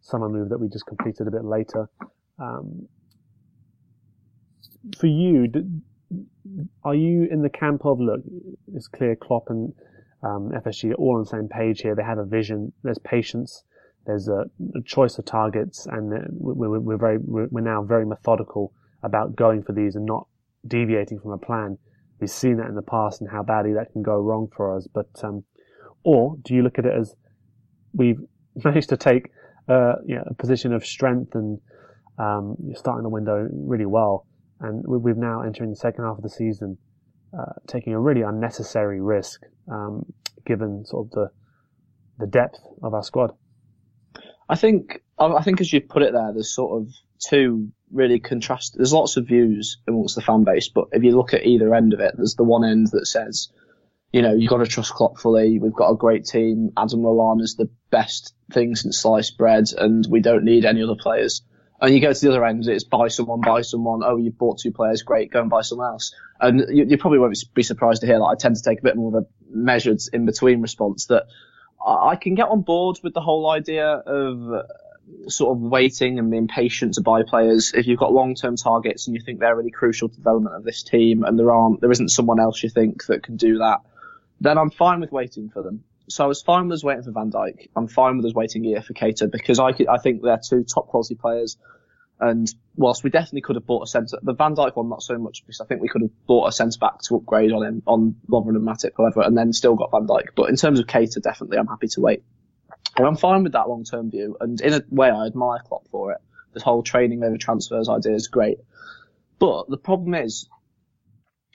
[0.01, 1.89] summer move that we just completed a bit later.
[2.37, 2.87] Um,
[4.99, 5.51] for you,
[6.83, 8.21] are you in the camp of look?
[8.73, 9.73] It's clear Klopp and
[10.21, 11.95] um, FSG are all on the same page here.
[11.95, 12.71] They have a vision.
[12.83, 13.63] There's patience.
[14.05, 14.45] There's a,
[14.75, 19.73] a choice of targets, and we're, we're very we're, now very methodical about going for
[19.73, 20.27] these and not
[20.67, 21.77] deviating from a plan.
[22.19, 24.87] We've seen that in the past and how badly that can go wrong for us.
[24.93, 25.43] But um,
[26.03, 27.15] or do you look at it as
[27.93, 28.19] we've
[28.63, 29.31] managed to take
[29.67, 31.59] uh, you know, a position of strength and
[32.17, 34.25] um, you're starting the window really well,
[34.61, 36.77] and we- we've now entering the second half of the season,
[37.37, 40.05] uh, taking a really unnecessary risk, um,
[40.45, 41.31] given sort of the
[42.17, 43.35] the depth of our squad.
[44.47, 48.75] I think I think as you put it there, there's sort of two really contrast.
[48.75, 51.93] There's lots of views amongst the fan base, but if you look at either end
[51.93, 53.49] of it, there's the one end that says,
[54.11, 55.59] you know, you've got to trust Klopp fully.
[55.59, 56.71] We've got a great team.
[56.77, 61.41] Adam Lallana's the best thing since sliced bread, and we don't need any other players.
[61.81, 64.01] And you go to the other end, it's buy someone, buy someone.
[64.03, 66.13] Oh, you've bought two players, great, go and buy someone else.
[66.39, 68.83] And you, you probably won't be surprised to hear that I tend to take a
[68.83, 71.25] bit more of a measured in between response that
[71.83, 74.63] I can get on board with the whole idea of uh,
[75.27, 77.73] sort of waiting and being patient to buy players.
[77.73, 80.83] If you've got long-term targets and you think they're really crucial to development of this
[80.83, 83.81] team and there aren't, there isn't someone else you think that can do that,
[84.41, 85.83] then I'm fine with waiting for them.
[86.07, 87.69] So I was fine with us waiting for Van Dijk.
[87.75, 90.87] I'm fine with us waiting year for Keita because I, I think they're two top
[90.87, 91.57] quality players.
[92.25, 95.15] And whilst we definitely could have bought a centre, the Van Dijk one not so
[95.19, 97.83] much because I think we could have bought a centre back to upgrade on him,
[97.85, 100.29] on Lovren and Matip, however, and then still got Van Dijk.
[100.35, 102.23] But in terms of Keita, definitely I'm happy to wait.
[102.97, 104.37] And I'm fine with that long term view.
[104.39, 106.17] And in a way, I admire Klopp for it.
[106.55, 108.57] This whole training over transfers idea is great.
[109.37, 110.49] But the problem is,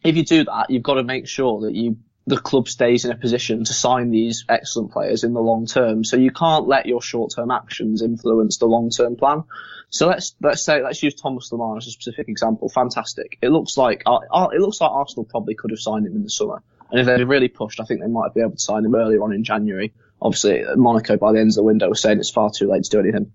[0.04, 1.96] if you do that, you've got to make sure that you
[2.30, 6.04] the club stays in a position to sign these excellent players in the long term.
[6.04, 9.44] So you can't let your short term actions influence the long term plan.
[9.90, 12.68] So let's let's say let's use Thomas Lemar as a specific example.
[12.68, 13.38] Fantastic.
[13.42, 16.22] It looks like uh, uh, it looks like Arsenal probably could have signed him in
[16.22, 18.84] the summer, and if they'd really pushed, I think they might be able to sign
[18.84, 19.92] him earlier on in January.
[20.22, 22.90] Obviously, Monaco by the end of the window was saying it's far too late to
[22.90, 23.32] do anything.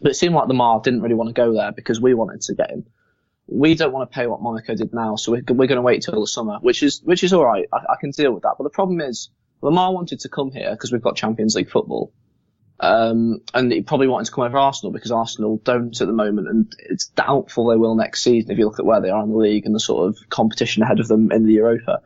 [0.00, 2.54] But it seemed like Lemar didn't really want to go there because we wanted to
[2.54, 2.86] get him
[3.46, 6.02] we don't want to pay what Monaco did now, so we're, we're going to wait
[6.02, 7.66] till the summer, which is which is all right.
[7.72, 8.54] I, I can deal with that.
[8.56, 9.28] But the problem is,
[9.62, 12.12] Lemar wanted to come here because we've got Champions League football,
[12.80, 16.48] um, and he probably wanted to come over Arsenal because Arsenal don't at the moment,
[16.48, 19.30] and it's doubtful they will next season if you look at where they are in
[19.30, 22.00] the league and the sort of competition ahead of them in the Europa.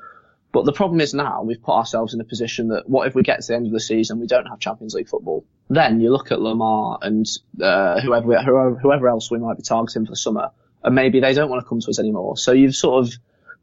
[0.50, 3.22] But the problem is now we've put ourselves in a position that what if we
[3.22, 5.44] get to the end of the season we don't have Champions League football?
[5.68, 7.26] Then you look at Lemar and
[7.62, 10.50] uh, whoever whoever else we might be targeting for the summer
[10.82, 12.36] and maybe they don't want to come to us anymore.
[12.36, 13.12] So you've sort of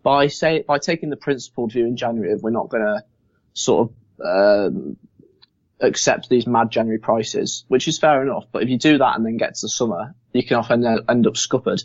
[0.03, 3.03] by say by taking the principled view in January of we're not going to
[3.53, 4.97] sort of um,
[5.79, 8.45] accept these mad January prices, which is fair enough.
[8.51, 11.27] But if you do that and then get to the summer, you can often end
[11.27, 11.83] up scuppered.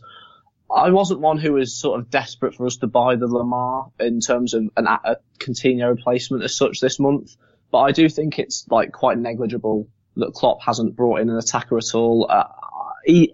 [0.75, 4.21] I wasn't one who was sort of desperate for us to buy the Lemar in
[4.21, 7.37] terms of an, a Coutinho replacement as such this month,
[7.73, 11.77] but I do think it's like quite negligible that Klopp hasn't brought in an attacker
[11.79, 12.27] at all.
[12.29, 12.45] Uh,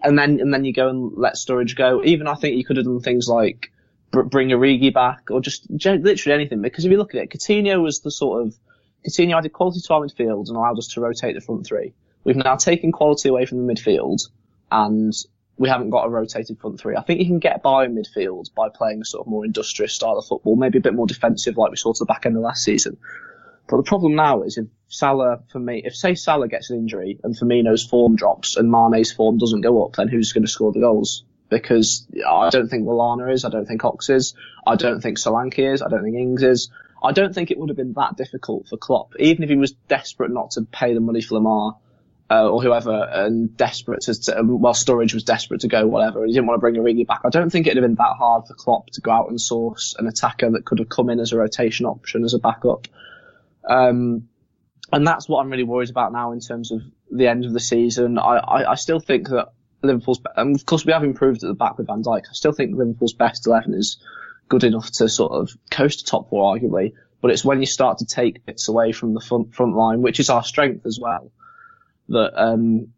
[0.03, 2.03] and then and then you go and let Sturridge go.
[2.05, 3.73] Even I think you could have done things like
[4.11, 6.63] bring Origi back or just literally anything.
[6.63, 8.55] Because if you look at it, Coutinho was the sort of
[9.07, 11.93] Coutinho added quality to our midfield and allowed us to rotate the front three.
[12.25, 14.29] We've now taken quality away from the midfield
[14.71, 15.13] and
[15.59, 16.97] we haven't got a rotated front three.
[16.97, 19.93] I think you can get by in midfield by playing a sort of more industrious
[19.93, 22.37] style of football, maybe a bit more defensive like we saw to the back end
[22.37, 22.97] of last season.
[23.69, 27.19] But the problem now is if Salah, for me, if say Salah gets an injury
[27.25, 30.73] and Firmino's form drops and Mane's form doesn't go up, then who's going to score
[30.73, 31.25] the goals?
[31.49, 34.35] Because I don't think Lallana is, I don't think Ox is,
[34.67, 36.71] I don't think Solanke is, I don't think Ings is.
[37.03, 39.73] I don't think it would have been that difficult for Klopp, even if he was
[39.89, 41.77] desperate not to pay the money for Lemar
[42.31, 46.25] uh, or whoever, and desperate to, to well, Sturridge was desperate to go, whatever.
[46.25, 47.21] He didn't want to bring Origi back.
[47.25, 49.95] I don't think it'd have been that hard for Klopp to go out and source
[49.99, 52.89] an attacker that could have come in as a rotation option as a backup.
[53.67, 54.29] Um,
[54.93, 57.61] and that's what I'm really worried about now in terms of the end of the
[57.61, 58.19] season.
[58.19, 59.49] I, I, I still think that
[59.83, 62.23] Liverpool's, and of course we have improved at the back with Van Dijk.
[62.29, 63.99] I still think Liverpool's best 11 is
[64.49, 66.93] good enough to sort of coast to top four, arguably.
[67.21, 70.21] But it's when you start to take bits away from the front, front line, which
[70.21, 71.33] is our strength as well,
[72.11, 72.89] that, um,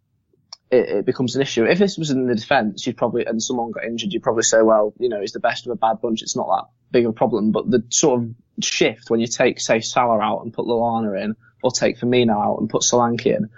[0.70, 1.64] it, it, becomes an issue.
[1.64, 4.60] If this was in the defence, you'd probably, and someone got injured, you'd probably say,
[4.60, 6.20] well, you know, it's the best of a bad bunch.
[6.20, 7.52] It's not that big of a problem.
[7.52, 11.36] But the sort of shift when you take, say, Salah out and put Lallana in,
[11.62, 13.50] or take Firmino out and put Solanke in,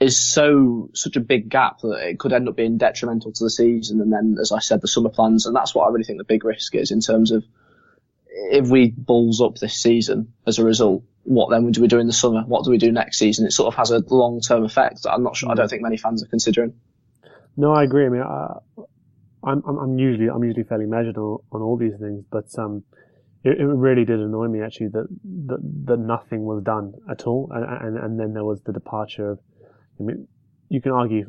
[0.00, 3.50] is so such a big gap that it could end up being detrimental to the
[3.50, 4.00] season.
[4.00, 6.24] And then, as I said, the summer plans, and that's what I really think the
[6.24, 7.44] big risk is in terms of
[8.32, 12.06] if we balls up this season as a result, what then do we do in
[12.06, 12.42] the summer?
[12.42, 13.46] What do we do next season?
[13.46, 15.06] It sort of has a long term effect.
[15.08, 15.50] I'm not sure.
[15.50, 16.74] I don't think many fans are considering.
[17.56, 18.06] No, I agree.
[18.06, 18.58] I mean, I,
[19.44, 22.82] I'm, I'm usually I'm usually fairly measured on, on all these things, but um,
[23.44, 25.06] it, it, really did annoy me actually that,
[25.46, 29.30] that that nothing was done at all, and and, and then there was the departure
[29.30, 29.38] of.
[30.00, 30.28] I mean,
[30.68, 31.24] you can argue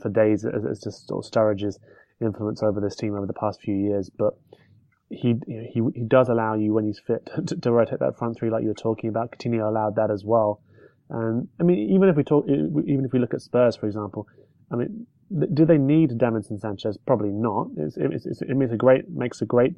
[0.00, 1.78] for days as, as just sort of Sturridge's
[2.20, 4.34] influence over this team over the past few years, but
[5.10, 8.50] he he he does allow you when he's fit to, to rotate that front three
[8.50, 9.32] like you were talking about.
[9.32, 10.60] Coutinho allowed that as well,
[11.10, 14.26] and I mean even if we talk even if we look at Spurs for example,
[14.70, 16.98] I mean do they need Davinson Sanchez?
[17.06, 17.68] Probably not.
[17.76, 19.74] It's, it's, it's, it makes a great makes a great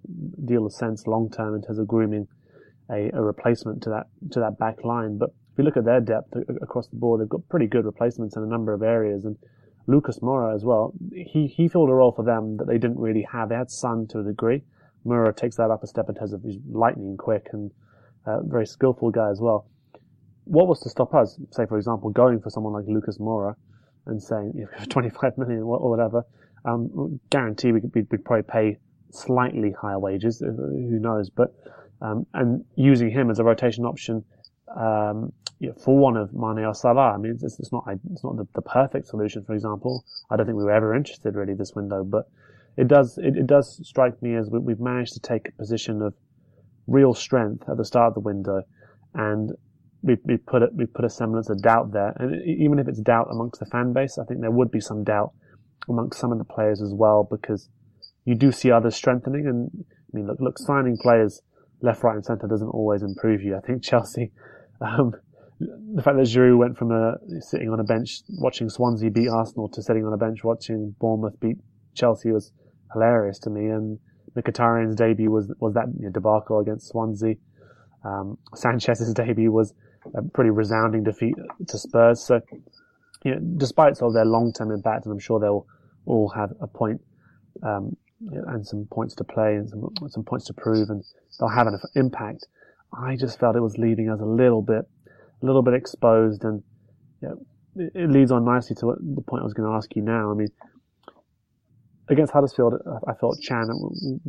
[0.47, 2.27] deal of sense long term in terms of grooming
[2.91, 5.19] a, a, replacement to that to that back line.
[5.19, 8.37] But if you look at their depth across the board, they've got pretty good replacements
[8.37, 9.25] in a number of areas.
[9.25, 9.37] And
[9.87, 13.27] Lucas Moura as well, he he filled a role for them that they didn't really
[13.31, 13.49] have.
[13.49, 14.63] They had Son to a degree.
[15.07, 17.71] Moura takes that up a step in terms of he's lightning quick and
[18.27, 19.69] uh, very skillful guy as well.
[20.45, 23.55] What was to stop us, say for example, going for someone like Lucas Moura?
[24.07, 26.25] And saying you know, 25 million or whatever,
[26.65, 28.79] um, guarantee we could, we'd, probably pay
[29.11, 30.43] slightly higher wages.
[30.43, 31.31] Uh, who knows?
[31.31, 31.55] But
[32.01, 34.25] um, and using him as a rotation option
[34.77, 37.13] um, you know, for one of Mane or Salah.
[37.13, 39.45] I mean, it's, it's not it's not the, the, perfect solution.
[39.45, 42.29] For example, I don't think we were ever interested really this window, but
[42.77, 46.03] it does it, it does strike me as we, we've managed to take a position
[46.03, 46.15] of
[46.87, 48.63] real strength at the start of the window
[49.15, 49.53] and
[50.05, 52.15] we, we put it, we put a semblance of doubt there.
[52.19, 55.03] And even if it's doubt amongst the fan base, I think there would be some
[55.03, 55.33] doubt
[55.89, 57.69] amongst some of the players as well, because
[58.25, 59.47] you do see others strengthening.
[59.47, 61.41] And I mean, look, look, signing players
[61.81, 63.57] left, right, and centre doesn't always improve you.
[63.57, 64.31] I think Chelsea,
[64.81, 65.13] um,
[65.59, 69.69] the fact that Giroud went from a, sitting on a bench watching Swansea beat Arsenal
[69.71, 71.59] to sitting on a bench watching Bournemouth beat
[71.95, 72.53] Chelsea was
[72.93, 73.67] hilarious to me.
[73.67, 73.99] And
[74.37, 77.37] Mkhitaryan's debut was was that you know, debacle against Swansea.
[78.05, 79.73] Um, Sanchez's debut was
[80.15, 81.35] a pretty resounding defeat
[81.69, 82.23] to Spurs.
[82.23, 82.41] So,
[83.25, 85.67] you know, despite sort of their long-term impact, and I'm sure they'll
[86.07, 87.01] all have a point,
[87.63, 91.03] um, and some points to play and some, some points to prove, and
[91.39, 92.47] they'll have an impact.
[92.93, 94.85] I just felt it was leaving us a little bit,
[95.43, 96.63] a little bit exposed, and
[97.21, 97.47] you know,
[97.77, 100.03] it, it leads on nicely to what, the point I was going to ask you
[100.03, 100.31] now.
[100.31, 100.49] I mean,
[102.09, 102.75] against Huddersfield,
[103.07, 103.69] I felt Can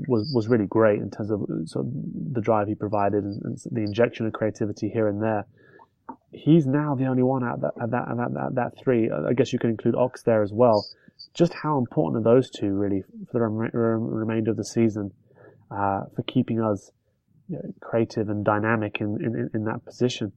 [0.07, 1.91] was was really great in terms of sort of
[2.34, 5.45] the drive he provided and, and, the injection of creativity here and there.
[6.32, 9.10] He's now the only one out of that, of that, of that, that, three.
[9.10, 10.86] I guess you could include Ox there as well.
[11.34, 15.12] Just how important are those two really for the rem- remainder of the season
[15.72, 16.91] uh, for keeping us
[17.47, 20.34] you know, creative and dynamic in, in, in that position?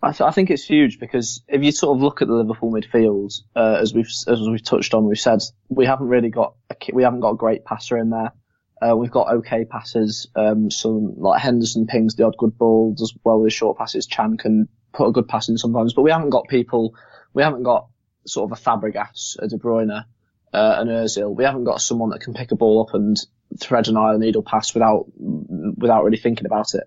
[0.00, 2.72] I, th- I, think it's huge because if you sort of look at the Liverpool
[2.72, 6.76] midfield, uh, as we've as we've touched on, we've said we haven't really got a,
[6.92, 8.32] we haven't got a great passer in there.
[8.80, 10.28] Uh, we've got okay passes.
[10.36, 14.06] Um, some like Henderson pings the odd good ball, does well with short passes.
[14.06, 16.94] Chan can put a good pass in sometimes, but we haven't got people.
[17.34, 17.88] We haven't got
[18.26, 20.04] sort of a Fabregas, a De Bruyne,
[20.52, 21.34] uh, an Özil.
[21.34, 23.16] We haven't got someone that can pick a ball up and
[23.58, 26.84] thread an eye needle pass without without really thinking about it.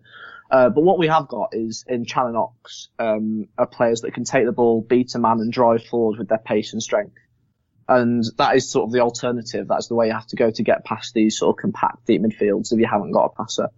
[0.52, 4.14] Uh, but what we have got is in Can and Ox, um, are players that
[4.14, 7.16] can take the ball, beat a man and drive forward with their pace and strength.
[7.88, 9.68] And that is sort of the alternative.
[9.68, 12.22] That's the way you have to go to get past these sort of compact deep
[12.22, 13.70] midfields if you haven't got a passer.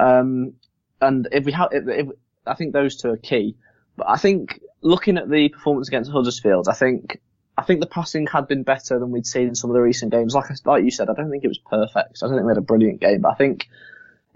[0.00, 0.54] Um,
[1.00, 2.08] and if we have, if, if,
[2.48, 3.56] I think those two are key.
[3.96, 7.20] But I think looking at the performance against Huddersfield, I think
[7.56, 10.12] I think the passing had been better than we'd seen in some of the recent
[10.12, 10.34] games.
[10.34, 12.18] Like like you said, I don't think it was perfect.
[12.22, 13.68] I don't think we had a brilliant game, but I think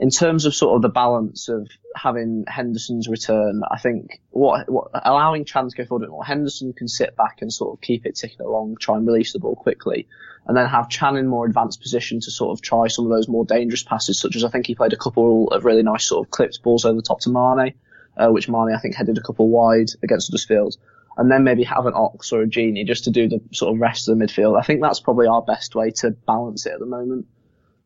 [0.03, 4.91] in terms of sort of the balance of having Henderson's return, I think what, what
[4.95, 8.17] allowing Can to go forward more, Henderson can sit back and sort of keep it
[8.17, 10.09] ticking along, try and release the ball quickly,
[10.47, 13.29] and then have Can in more advanced position to sort of try some of those
[13.29, 16.27] more dangerous passes, such as I think he played a couple of really nice sort
[16.27, 17.75] of clipped balls over the top to Mane,
[18.17, 20.77] uh, which Mane I think headed a couple wide against Huddersfield.
[21.15, 23.81] And then maybe have an Ox or a Gini just to do the sort of
[23.81, 24.59] rest of the midfield.
[24.59, 27.27] I think that's probably our best way to balance it at the moment.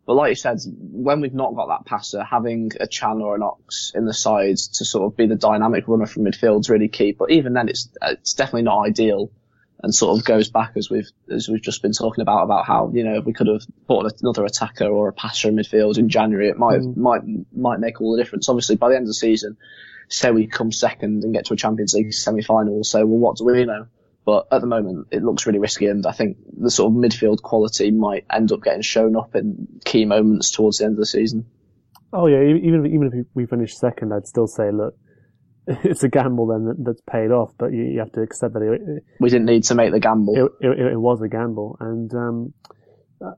[0.07, 3.43] But like you said, when we've not got that passer, having a Can or an
[3.43, 6.89] Ox in the sides to sort of be the dynamic runner from midfield is really
[6.89, 7.11] key.
[7.11, 9.33] But even then, it's it's definitely not ideal,
[9.83, 12.93] and sort of goes back as we've as we've just been talking about about how
[12.95, 16.09] you know if we could have bought another attacker or a passer in midfield in
[16.09, 16.97] January, it might mm.
[16.97, 17.23] might
[17.53, 18.49] might make all the difference.
[18.49, 19.57] Obviously, by the end of the season,
[20.09, 23.45] say we come second and get to a Champions League semi-final, we'll well, what do
[23.45, 23.87] we know?
[24.25, 27.43] But at the moment, it looks really risky, and I think the sort of midfield
[27.43, 31.07] quality might end up getting shown up in key moments towards the end of the
[31.07, 31.47] season.
[32.13, 34.97] Oh yeah, even if, even if we finish second, I'd still say, look,
[35.67, 39.05] it's a gamble then that's paid off, but you, you have to accept that it,
[39.21, 40.35] we didn't need to make the gamble.
[40.61, 42.55] It, it, it was a gamble, and um,
[43.25, 43.33] uh,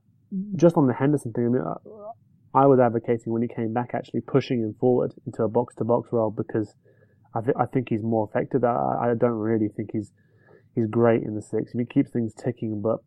[0.57, 1.65] just on the Henderson thing, I mean,
[2.55, 5.85] I, was advocating when he came back actually pushing him forward into a box to
[5.85, 6.75] box role because
[7.35, 8.65] I, th- I think he's more effective.
[8.65, 10.13] I, I don't really think he's
[10.75, 11.73] he's great in the six.
[11.73, 12.99] He keeps things ticking, but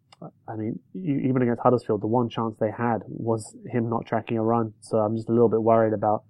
[0.48, 4.44] I mean, even against Huddersfield, the one chance they had was him not tracking a
[4.44, 4.74] run.
[4.82, 6.24] So I'm just a little bit worried about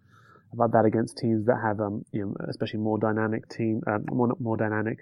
[0.54, 4.30] about that against teams that have, um, you know, especially more dynamic team, um, more
[4.40, 5.00] more dynamic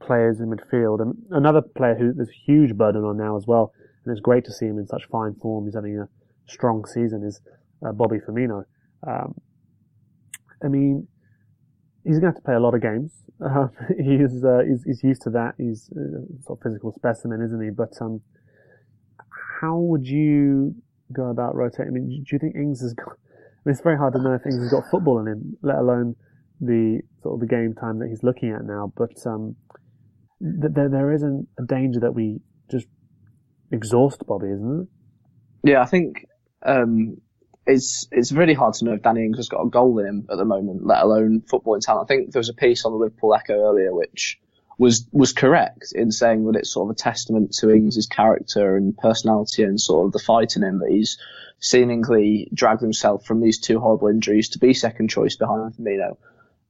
[0.00, 1.00] players in midfield.
[1.00, 3.72] And another player who there's a huge burden on now as well,
[4.04, 5.66] and it's great to see him in such fine form.
[5.66, 6.08] He's having a
[6.46, 7.24] strong season.
[7.24, 7.40] Is
[7.86, 8.64] uh, Bobby Firmino.
[9.06, 9.34] Um,
[10.64, 11.08] I mean,
[12.04, 13.12] he's going to have to play a lot of games.
[13.42, 13.66] Uh,
[13.98, 15.54] he's, uh, he's, he's used to that.
[15.58, 17.70] He's a sort of physical specimen, isn't he?
[17.70, 18.20] But um,
[19.60, 20.76] how would you
[21.12, 21.88] go about rotating?
[21.88, 23.08] I mean, do you think Ings has got?
[23.08, 25.78] I mean, it's very hard to know if Ings has got football in him, let
[25.78, 26.14] alone
[26.60, 28.92] the sort of the game time that he's looking at now.
[28.96, 29.56] But um,
[30.40, 32.38] th- there there is a danger that we
[32.70, 32.86] just
[33.72, 35.68] exhaust Bobby, isn't it?
[35.68, 36.26] Yeah, I think
[36.64, 37.20] um,
[37.66, 40.26] it's it's really hard to know if Danny Ings has got a goal in him
[40.30, 42.04] at the moment, let alone footballing talent.
[42.04, 44.40] I think there was a piece on the Liverpool Echo earlier which
[44.78, 48.96] was was correct in saying that it's sort of a testament to Ings' character and
[48.96, 51.18] personality and sort of the fight in him that he's
[51.60, 56.16] seemingly dragged himself from these two horrible injuries to be second choice behind Firmino.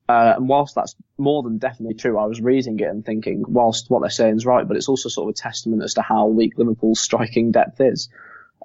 [0.08, 3.88] Uh, and whilst that's more than definitely true, I was reading it and thinking, whilst
[3.88, 6.26] what they're saying is right, but it's also sort of a testament as to how
[6.26, 8.10] weak Liverpool's striking depth is.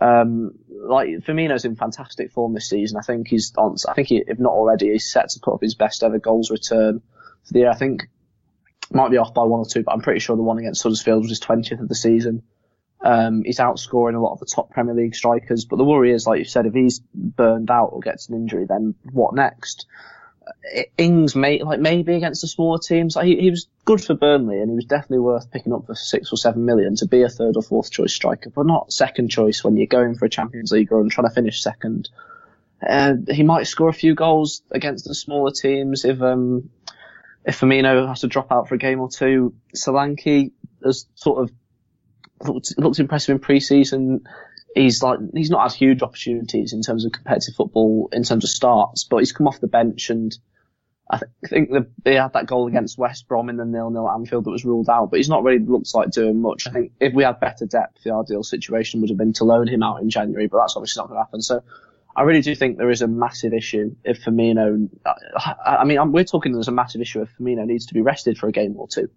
[0.02, 0.52] Um,
[0.88, 2.98] like Firmino's in fantastic form this season.
[2.98, 3.76] I think he's on.
[3.88, 6.52] I think he, if not already, he's set to put up his best ever goals
[6.52, 7.02] return
[7.46, 7.70] for the year.
[7.70, 8.10] I think
[8.92, 11.24] might be off by one or two, but I'm pretty sure the one against Huddersfield
[11.24, 12.44] was his 20th of the season.
[13.02, 16.26] Um, he's outscoring a lot of the top Premier League strikers, but the worry is,
[16.26, 19.86] like you said, if he's burned out or gets an injury, then what next?
[20.98, 23.16] Ings, may, like maybe against the smaller teams.
[23.16, 25.96] Like, he, he was good for Burnley, and he was definitely worth picking up for
[25.96, 29.30] six or seven million to be a third or fourth choice striker, but not second
[29.30, 32.10] choice when you're going for a Champions League run, trying to finish second.
[32.86, 36.70] Uh, he might score a few goals against the smaller teams if um,
[37.44, 39.56] if Firmino has to drop out for a game or two.
[39.76, 40.52] Solanke
[40.84, 41.52] has sort of
[42.48, 44.28] looked, looked impressive in pre-season.
[44.78, 48.50] He's like he's not had huge opportunities in terms of competitive football in terms of
[48.50, 50.38] starts, but he's come off the bench and
[51.10, 54.44] I th- think the, they had that goal against West Brom in the nil-nil Anfield
[54.44, 56.68] that was ruled out, but he's not really looked like doing much.
[56.68, 59.68] I think if we had better depth, the ideal situation would have been to loan
[59.68, 61.42] him out in January, but that's obviously not going to happen.
[61.42, 61.64] So
[62.16, 64.90] I really do think there is a massive issue if Firmino.
[65.06, 68.38] I, I mean, we're talking there's a massive issue if Firmino needs to be rested
[68.38, 69.10] for a game or two,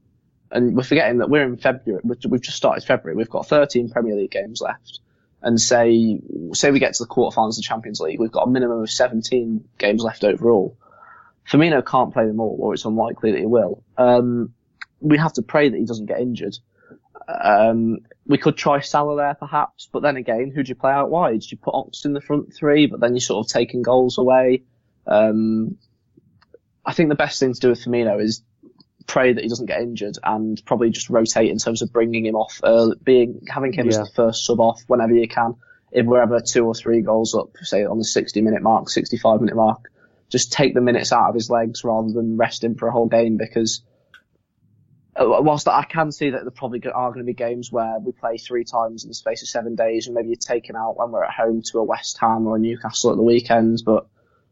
[0.53, 2.03] and we're forgetting that we're in February.
[2.05, 3.17] We've just started February.
[3.17, 5.01] We've got 13 Premier League games left,
[5.43, 6.21] and say
[6.53, 8.91] say we get to the quarterfinals of the Champions League, we've got a minimum of
[8.91, 10.77] 17 games left overall.
[11.51, 13.83] Firmino can't play them all, or it's unlikely that he will.
[13.97, 14.55] Um,
[15.01, 16.57] we have to pray that he doesn't get injured.
[17.29, 21.11] Um, we could try Salah there perhaps, but then again, who do you play out
[21.11, 21.41] wide?
[21.41, 24.19] Do you put Ox in the front three, but then you're sort of taking goals
[24.19, 24.63] away?
[25.07, 25.77] Um,
[26.85, 28.43] I think the best thing to do with Firmino is
[29.11, 32.37] pray that he doesn't get injured and probably just rotate in terms of bringing him
[32.37, 33.91] off, early, being having him yeah.
[33.91, 35.57] as the first sub off whenever you can.
[35.91, 39.41] If we're ever two or three goals up, say on the 60 minute mark, 65
[39.41, 39.91] minute mark,
[40.29, 43.09] just take the minutes out of his legs rather than rest him for a whole
[43.09, 43.83] game because
[45.17, 48.13] uh, whilst I can see that there probably are going to be games where we
[48.13, 50.97] play three times in the space of seven days, and maybe you take him out
[50.97, 54.07] when we're at home to a West Ham or a Newcastle at the weekends, but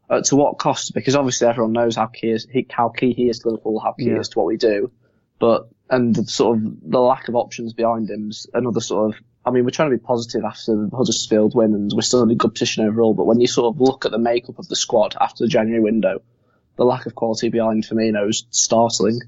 [0.09, 0.93] uh, to what cost?
[0.93, 3.93] Because obviously everyone knows how key is he, how key he is to Liverpool, how
[3.93, 4.13] key yeah.
[4.13, 4.91] he is to what we do,
[5.39, 9.21] but and the sort of the lack of options behind him is another sort of.
[9.45, 12.29] I mean, we're trying to be positive after the Huddersfield win, and we're still in
[12.29, 13.13] a good position overall.
[13.13, 15.81] But when you sort of look at the makeup of the squad after the January
[15.81, 16.21] window,
[16.75, 19.21] the lack of quality behind Firmino is startling.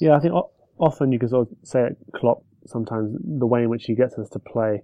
[0.00, 0.34] Yeah, I think
[0.78, 4.14] often you can sort of say at Klopp sometimes the way in which he gets
[4.18, 4.82] us to play,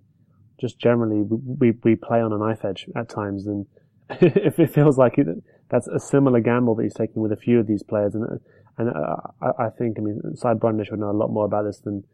[0.60, 3.66] just generally we we play on a knife edge at times, and
[4.20, 5.26] if it feels like it,
[5.68, 8.40] that's a similar gamble that he's taking with a few of these players, and
[8.78, 11.64] and uh, I, I think I mean Cy Brundish would know a lot more about
[11.64, 12.04] this than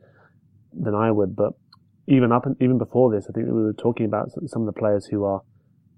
[0.72, 1.52] than I would, but
[2.06, 4.78] even up and even before this, I think we were talking about some of the
[4.78, 5.42] players who are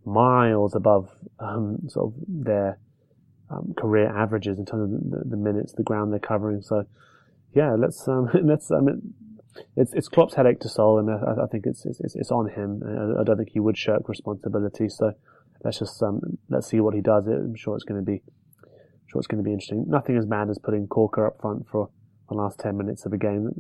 [0.05, 2.79] miles above um, sort of their
[3.51, 6.63] um, career averages in terms of the, the, minutes, the ground they're covering.
[6.63, 6.85] So,
[7.55, 8.71] yeah, let's um, let's.
[8.71, 9.15] I mean,
[9.77, 12.83] it's it's Klopp's headache to solve, and I, I think it's, it's it's on him.
[13.19, 14.89] I, don't think he would shirk responsibility.
[14.89, 15.15] So,
[15.65, 17.27] let's just um, let's see what he does.
[17.27, 18.23] I'm sure it's going to be,
[18.63, 19.85] I'm sure it's going to be interesting.
[19.89, 21.91] Nothing as bad as putting Corker up front for
[22.29, 23.51] the last 10 minutes of a game.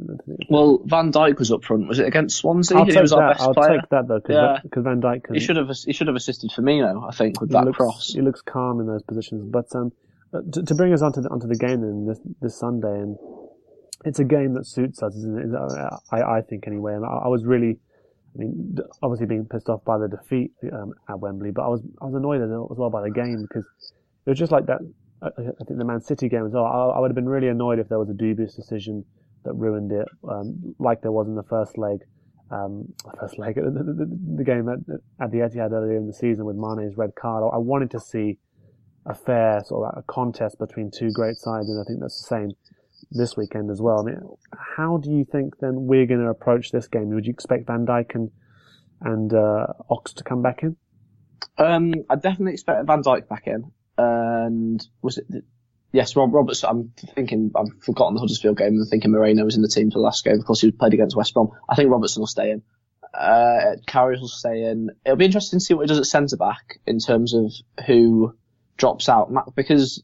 [0.49, 1.87] Well, Van Dijk was up front.
[1.87, 2.79] Was it against Swansea?
[2.79, 3.41] I'll, take was that.
[3.41, 4.83] I'll take that though, because yeah.
[4.83, 7.65] Van Dijk can, he should have he should have assisted Firmino, I think, with that
[7.65, 8.13] looks, cross.
[8.15, 9.45] He looks calm in those positions.
[9.51, 9.93] But um,
[10.33, 13.17] uh, to, to, bring us onto the onto the game then this this Sunday, and
[14.05, 15.15] it's a game that suits us,
[16.11, 16.95] I I think anyway.
[16.95, 17.79] And I, I, was really,
[18.35, 21.83] I mean, obviously being pissed off by the defeat um, at Wembley, but I was
[22.01, 23.65] I was annoyed as well by the game because
[24.27, 24.81] it was just like that
[25.25, 25.31] I,
[25.65, 26.65] think the Man City game as well.
[26.65, 29.05] I, I, would have been really annoyed if there was a dubious decision
[29.45, 32.01] that ruined it, um, like there was in the first leg,
[32.51, 34.79] um, first leg, the, the, the, game at,
[35.21, 37.43] at the Etihad earlier in the season with Mane's red card.
[37.53, 38.39] I wanted to see
[39.07, 42.27] a fair sort of a contest between two great sides, and I think that's the
[42.27, 42.53] same
[43.11, 44.01] this weekend as well.
[44.01, 44.21] I mean,
[44.77, 47.11] how do you think then we're going to approach this game?
[47.11, 48.31] Would you expect Van Dijk and
[49.01, 50.77] and uh, Ox to come back in?
[51.59, 55.27] Um, I definitely expect Van Dijk back in and was it?
[55.93, 56.65] Yes, Rob Roberts.
[56.65, 58.81] I'm thinking I've forgotten the Huddersfield game.
[58.81, 60.39] I'm thinking Moreno was in the team for the last game.
[60.39, 61.51] Of course, he played against West Brom.
[61.69, 62.63] I think Robertson will stay in.
[63.13, 64.91] Uh, Karius will stay in.
[65.05, 67.53] It'll be interesting to see what he does at centre back in terms of
[67.87, 68.35] who
[68.77, 70.03] drops out because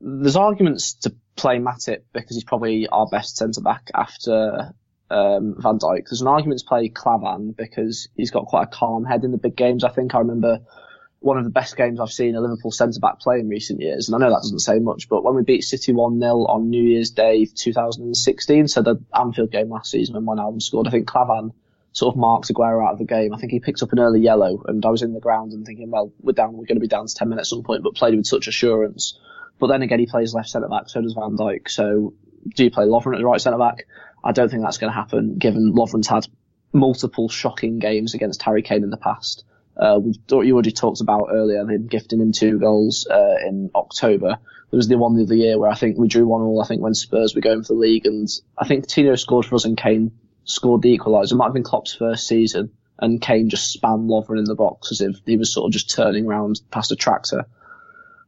[0.00, 4.72] there's arguments to play Matip because he's probably our best centre back after
[5.10, 6.04] um, Van Dijk.
[6.08, 9.38] There's an argument to play Klavan because he's got quite a calm head in the
[9.38, 9.84] big games.
[9.84, 10.60] I think I remember
[11.20, 14.08] one of the best games I've seen a Liverpool centre back play in recent years.
[14.08, 16.70] And I know that doesn't say much, but when we beat City 1 0 on
[16.70, 20.90] New Year's Day 2016, so the Anfield game last season when one Wijnaldum scored, I
[20.90, 21.52] think Klavan
[21.92, 23.34] sort of marks Aguero out of the game.
[23.34, 25.66] I think he picked up an early yellow, and I was in the ground and
[25.66, 27.82] thinking, well, we're down, we're going to be down to 10 minutes at some point,
[27.82, 29.18] but played with such assurance.
[29.60, 31.70] But then again, he plays left centre back, so does Van Dijk.
[31.70, 32.14] So
[32.48, 33.86] do you play Lovren at the right centre back?
[34.24, 36.26] I don't think that's going to happen, given Lovren's had
[36.72, 39.44] multiple shocking games against Harry Kane in the past.
[39.76, 44.38] Uh, we you already talked about earlier him gifting him two goals uh, in October.
[44.70, 46.60] There was the one the other year where I think we drew one all.
[46.60, 49.54] I think when Spurs were going for the league, and I think Tino scored for
[49.54, 50.12] us and Kane
[50.44, 51.32] scored the equaliser.
[51.32, 54.92] It might have been Klopp's first season, and Kane just spammed Lovren in the box
[54.92, 57.46] as if he was sort of just turning around past a tractor.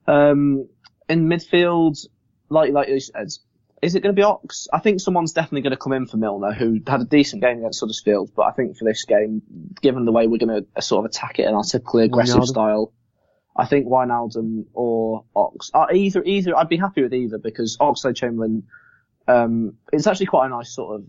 [0.06, 0.68] Um,
[1.08, 2.06] in midfield,
[2.48, 3.28] like like you said,
[3.82, 4.68] is it going to be Ox?
[4.72, 7.58] I think someone's definitely going to come in for Milner, who had a decent game
[7.58, 8.30] against Huddersfield.
[8.34, 9.42] But I think for this game,
[9.80, 12.36] given the way we're going to uh, sort of attack it in our typically aggressive
[12.40, 12.46] Wijnaldum.
[12.46, 12.92] style,
[13.56, 15.70] I think Wijnaldum or Ox.
[15.74, 16.56] Uh, either, either.
[16.56, 18.62] I'd be happy with either because Oxlade-Chamberlain.
[19.28, 21.04] Um, it's actually quite a nice sort of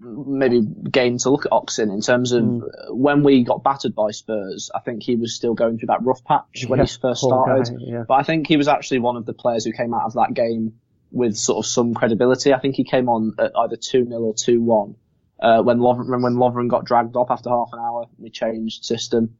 [0.00, 2.62] maybe game to look at Oxen in terms of mm.
[2.90, 4.70] when we got battered by Spurs.
[4.74, 7.66] I think he was still going through that rough patch when yeah, he first started.
[7.66, 8.04] Guy, yeah.
[8.06, 10.34] But I think he was actually one of the players who came out of that
[10.34, 10.74] game
[11.10, 12.52] with sort of some credibility.
[12.52, 14.96] I think he came on at either 2-0 or 2-1.
[15.40, 19.36] Uh, when Lovren, when Lovren got dragged off after half an hour, we changed system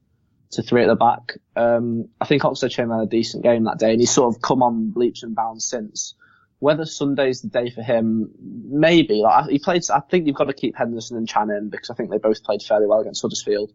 [0.53, 1.35] to three at the back.
[1.57, 4.63] Um, I think Oxlade-Chamberlain had a decent game that day and he's sort of come
[4.63, 6.15] on leaps and bounds since.
[6.61, 9.17] Whether Sunday's the day for him, maybe.
[9.17, 9.83] Like he played.
[9.91, 12.43] I think you've got to keep Henderson and Can in because I think they both
[12.43, 13.73] played fairly well against Huddersfield.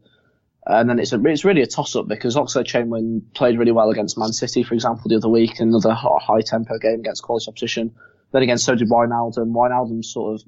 [0.66, 4.18] And then it's a, it's really a toss up because Oxlade-Chamberlain played really well against
[4.18, 7.96] Man City, for example, the other week, another high tempo game against quality opposition.
[8.32, 9.52] Then again, so did Wijnaldum.
[9.52, 10.48] Wijnaldum sort of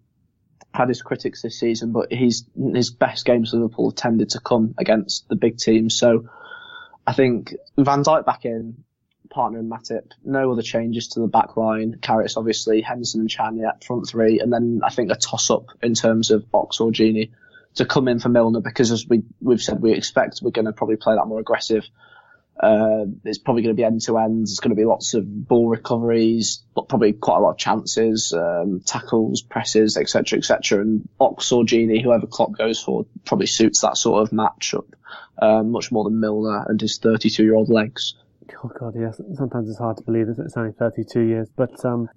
[0.73, 4.75] had his critics this season, but he's, his best games for Liverpool tended to come
[4.77, 5.97] against the big teams.
[5.97, 6.29] So
[7.07, 8.83] I think Van Dijk back in,
[9.31, 10.11] partner in Matip.
[10.23, 11.97] No other changes to the back line.
[11.99, 14.39] Karius, obviously, Henderson and Chania at front three.
[14.39, 17.31] And then I think a toss up in terms of Ox or Gini
[17.75, 20.73] to come in for Milner because as we, we've said, we expect we're going to
[20.73, 21.85] probably play that more aggressive.
[22.59, 24.41] Uh, it's probably going to be end to end.
[24.41, 28.33] There's going to be lots of ball recoveries, but probably quite a lot of chances,
[28.33, 30.81] um, tackles, presses, etc., etc.
[30.81, 34.85] And Ox or Gini, whoever Klopp goes for, probably suits that sort of matchup
[35.41, 38.15] uh, much more than Milner and his 32 year old legs.
[38.63, 39.21] Oh God, yes.
[39.35, 42.09] Sometimes it's hard to believe that it's only 32 years, but um,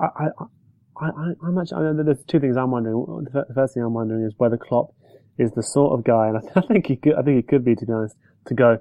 [0.00, 1.88] I, I, I, I'm actually.
[1.88, 3.26] I, there's two things I'm wondering.
[3.32, 4.94] The first thing I'm wondering is whether Klopp
[5.38, 7.14] is the sort of guy, and I, think he could.
[7.14, 8.78] I think he could be, to be honest, to go,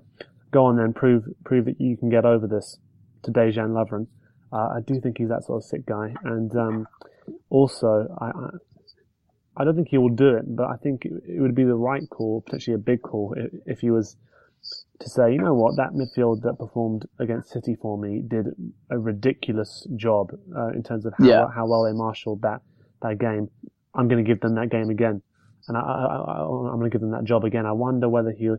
[0.51, 2.77] go on then prove prove that you can get over this
[3.23, 4.07] to Dejan Lovren.
[4.51, 6.87] Uh, I do think he's that sort of sick guy, and um,
[7.49, 8.49] also I, I,
[9.57, 12.03] I don't think he will do it, but I think it, would be the right
[12.09, 14.17] call, potentially a big call, if he was
[15.01, 18.47] to say, you know what, that midfield that performed against City for me did
[18.89, 21.45] a ridiculous job uh, in terms of how, yeah.
[21.53, 22.61] how well they marshalled that
[23.01, 23.49] that game.
[23.95, 25.21] I'm going to give them that game again,
[25.67, 27.65] and I, am going to give them that job again.
[27.65, 28.49] I wonder whether he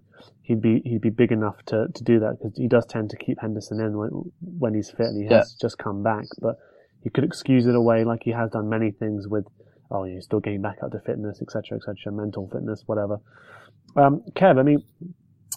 [0.43, 3.17] he'd be he'd be big enough to, to do that because he does tend to
[3.17, 4.11] keep Henderson in when
[4.59, 5.67] when he's fit and he has yeah.
[5.67, 6.57] just come back, but
[7.03, 9.47] he could excuse it away like he has done many things with.
[9.95, 13.19] Oh, you're still getting back up to fitness, etc., etc., mental fitness, whatever.
[13.95, 14.83] Um, Kev, I mean,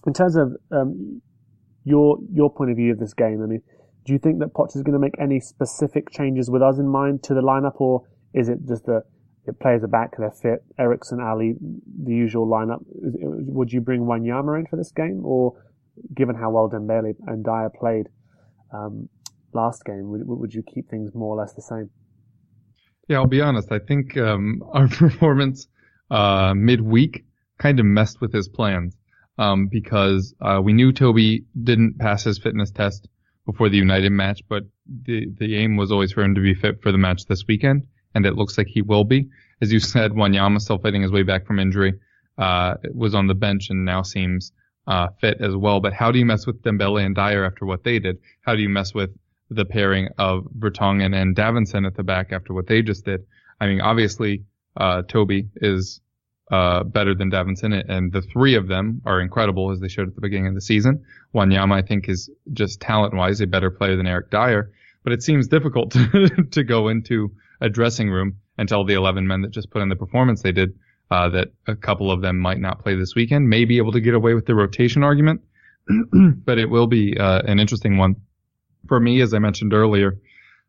[0.05, 1.21] in terms of um,
[1.83, 3.61] your your point of view of this game, I mean,
[4.05, 6.87] do you think that Poch is going to make any specific changes with us in
[6.87, 8.03] mind to the lineup, or
[8.33, 9.03] is it just the
[9.47, 11.55] it players are back, they're fit, Eriksen, Alli,
[12.03, 12.79] the usual lineup?
[12.89, 15.53] Would you bring Wanyama in for this game, or
[16.15, 18.07] given how well Dembele and Dier played
[18.73, 19.07] um,
[19.53, 21.89] last game, would, would you keep things more or less the same?
[23.07, 23.71] Yeah, I'll be honest.
[23.71, 25.67] I think um, our performance
[26.11, 27.25] uh, midweek
[27.57, 28.95] kind of messed with his plans
[29.37, 33.07] um, because uh, we knew Toby didn't pass his fitness test
[33.45, 34.63] before the United match, but
[35.03, 37.85] the the aim was always for him to be fit for the match this weekend,
[38.13, 39.29] and it looks like he will be.
[39.61, 41.93] As you said, Wanyama still fighting his way back from injury,
[42.37, 44.51] uh, was on the bench and now seems
[44.87, 45.79] uh, fit as well.
[45.79, 48.17] But how do you mess with Dembele and Dier after what they did?
[48.41, 49.11] How do you mess with
[49.49, 53.25] the pairing of Vertonghen and Davinson at the back after what they just did?
[53.59, 54.43] I mean, obviously,
[54.77, 56.01] uh, Toby is
[56.51, 60.15] uh, better than Davinson, and the three of them are incredible as they showed at
[60.15, 61.03] the beginning of the season.
[61.33, 64.71] Wanyama, I think, is just talent-wise a better player than Eric Dier,
[65.03, 67.31] but it seems difficult to, to go into
[67.61, 70.51] a dressing room and tell the 11 men that just put in the performance they
[70.51, 70.77] did
[71.11, 73.49] uh, that a couple of them might not play this weekend.
[73.49, 75.41] May be able to get away with the rotation argument,
[76.45, 78.15] but it will be uh, an interesting one
[78.87, 80.17] for me, as I mentioned earlier.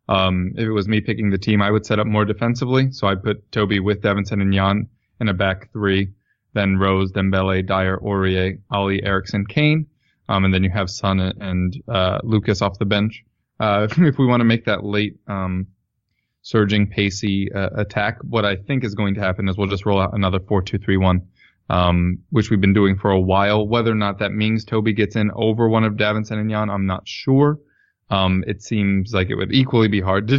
[0.09, 2.93] Um, if it was me picking the team, I would set up more defensively.
[2.93, 4.89] So I'd put Toby with Davinson and Jan
[5.21, 6.12] in a back three.
[6.55, 9.87] Then Rose, Dembele, Dier, Aurier, Alli, Eriksen, Kane.
[10.29, 13.25] Um, and then you have Son and uh, Lucas off the bench.
[13.61, 15.67] Uh, if we want to make that late um,
[16.43, 20.01] surging, pacey uh, attack, what I think is going to happen is we'll just roll
[20.01, 21.29] out another four-two-three-one,
[21.69, 23.67] um, which we've been doing for a while.
[23.67, 26.87] Whether or not that means Toby gets in over one of Davinson and Jan, I'm
[26.87, 27.59] not sure.
[28.09, 30.39] Um, it seems like it would equally be hard to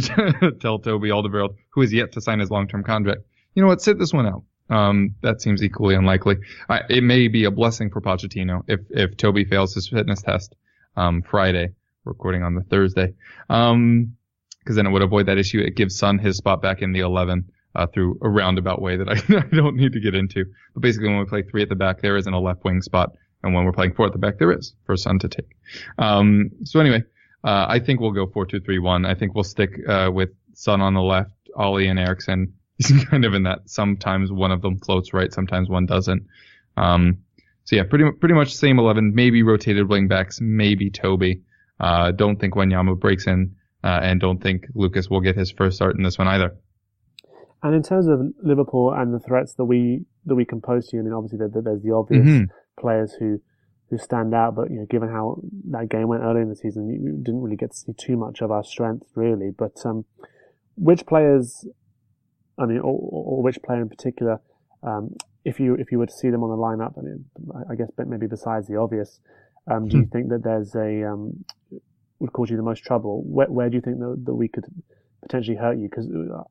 [0.60, 3.20] tell Toby Alderweireld, who is yet to sign his long-term contract,
[3.54, 4.42] you know what, sit this one out.
[4.70, 6.36] Um, that seems equally unlikely.
[6.68, 10.54] I, it may be a blessing for Pochettino if if Toby fails his fitness test
[10.96, 11.70] um, Friday,
[12.04, 13.14] recording on the Thursday,
[13.46, 14.14] because um,
[14.66, 15.60] then it would avoid that issue.
[15.60, 17.44] It gives Son his spot back in the 11
[17.74, 20.44] uh, through a roundabout way that I, I don't need to get into.
[20.74, 23.12] But basically, when we play three at the back, there isn't a left wing spot,
[23.42, 25.56] and when we're playing four at the back, there is for Son to take.
[25.98, 27.02] Um, so anyway,
[27.44, 29.06] Uh, I think we'll go 4-2-3-1.
[29.06, 32.52] I think we'll stick uh, with Son on the left, Alli and Eriksen.
[32.78, 33.68] He's kind of in that.
[33.68, 36.26] Sometimes one of them floats right, sometimes one doesn't.
[36.76, 37.18] Um,
[37.64, 39.12] so yeah, pretty pretty much same 11.
[39.14, 41.42] Maybe rotated wing backs, maybe Toby.
[41.78, 43.54] Uh, don't think Wanyama breaks in,
[43.84, 46.56] uh, and don't think Lucas will get his first start in this one either.
[47.62, 50.96] And in terms of Liverpool and the threats that we that we can pose to
[50.96, 52.80] you, I mean, obviously there's the obvious mm-hmm.
[52.80, 53.40] players who
[53.90, 56.88] who stand out, but you know, given how that game went early in the season,
[56.88, 59.50] you didn't really get to see too much of our strength, really.
[59.50, 60.04] But um,
[60.76, 61.66] which players,
[62.58, 64.40] I mean, or, or, which player in particular,
[64.82, 67.24] um, if you if you were to see them on the lineup, I mean,
[67.70, 69.20] I guess maybe besides the obvious,
[69.70, 70.10] um, do you hmm.
[70.10, 71.44] think that there's a um,
[72.18, 73.22] would cause you the most trouble?
[73.22, 74.64] Where, where do you think that, that we could
[75.22, 75.88] potentially hurt you?
[75.88, 76.08] Because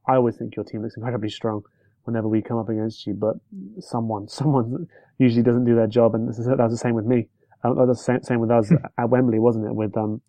[0.07, 1.63] I always think your team looks incredibly strong
[2.03, 3.35] whenever we come up against you, but
[3.79, 4.87] someone, someone
[5.19, 7.27] usually doesn't do their job, and that was the same with me.
[7.63, 9.73] Uh, that was the same with us at Wembley, wasn't it?
[9.73, 10.21] With um,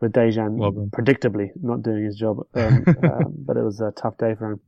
[0.00, 4.16] with Dejan well predictably not doing his job, um, uh, but it was a tough
[4.18, 4.60] day for him.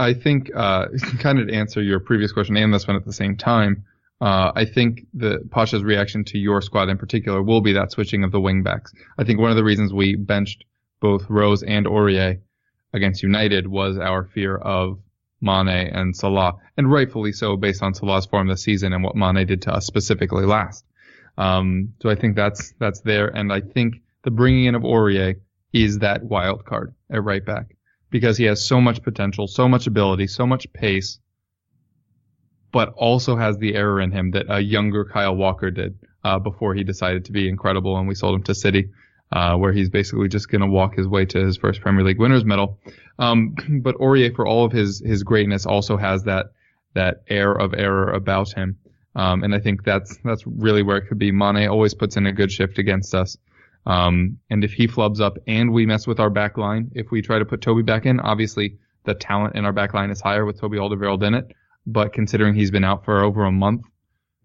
[0.00, 0.86] I think, uh,
[1.18, 3.84] kind of to answer your previous question and this one at the same time,
[4.20, 8.24] uh, I think the Pasha's reaction to your squad in particular will be that switching
[8.24, 8.92] of the wingbacks.
[9.18, 10.64] I think one of the reasons we benched
[11.00, 12.40] both Rose and Aurier
[12.92, 14.98] against United was our fear of
[15.40, 19.46] Mane and Salah, and rightfully so based on Salah's form this season and what Mane
[19.46, 20.84] did to us specifically last.
[21.38, 25.36] Um, so I think that's that's there, and I think the bringing in of Aurier
[25.72, 27.74] is that wild card at right back
[28.10, 31.18] because he has so much potential, so much ability, so much pace,
[32.72, 36.74] but also has the error in him that a younger Kyle Walker did uh, before
[36.74, 38.90] he decided to be incredible and we sold him to City,
[39.32, 42.18] uh, where he's basically just going to walk his way to his first Premier League
[42.18, 42.78] winners medal.
[43.18, 46.46] Um, but Aurier, for all of his his greatness, also has that
[46.94, 48.76] that air of error about him.
[49.14, 51.32] Um, and I think that's that's really where it could be.
[51.32, 53.36] Mane always puts in a good shift against us.
[53.86, 57.22] Um, and if he flubs up and we mess with our back line, if we
[57.22, 60.44] try to put Toby back in, obviously the talent in our back line is higher
[60.44, 61.52] with Toby Alderweireld in it.
[61.86, 63.82] But considering he's been out for over a month,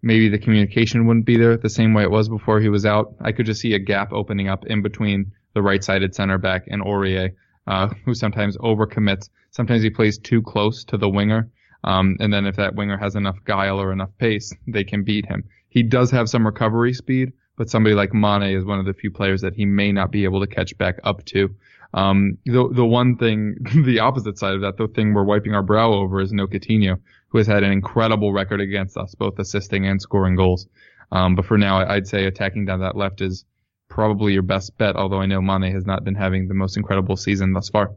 [0.02, 3.14] maybe the communication wouldn't be there the same way it was before he was out.
[3.20, 6.82] I could just see a gap opening up in between the right-sided center back and
[6.82, 7.32] Aurier,
[7.66, 9.28] uh, who sometimes overcommits.
[9.50, 11.50] Sometimes he plays too close to the winger.
[11.84, 15.26] Um, and then if that winger has enough guile or enough pace, they can beat
[15.26, 15.44] him.
[15.68, 19.10] He does have some recovery speed, but somebody like Mane is one of the few
[19.10, 21.54] players that he may not be able to catch back up to.
[21.94, 25.62] Um, the the one thing, the opposite side of that, the thing we're wiping our
[25.62, 26.98] brow over is No Coutinho,
[27.28, 30.66] who has had an incredible record against us, both assisting and scoring goals.
[31.12, 33.44] Um, but for now, I'd say attacking down that left is
[33.88, 34.96] probably your best bet.
[34.96, 37.94] Although I know Mane has not been having the most incredible season thus far.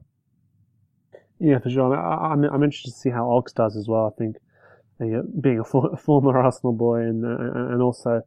[1.39, 1.95] Yeah, for sure.
[1.95, 4.14] I, am I'm, I'm interested to see how Ox does as well.
[4.14, 4.36] I think
[5.01, 8.22] uh, being a, for, a former Arsenal boy and uh, and also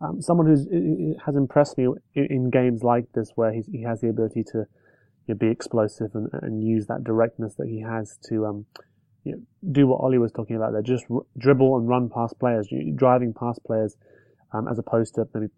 [0.00, 4.44] um, someone who has impressed me in, games like this, where he has the ability
[4.52, 4.58] to
[5.26, 8.66] you know, be explosive and, and use that directness that he has to um,
[9.24, 9.38] you know,
[9.72, 13.34] do what Olli was talking about there, just r- dribble and run past players, driving
[13.34, 13.96] past players,
[14.52, 15.48] um, as opposed to maybe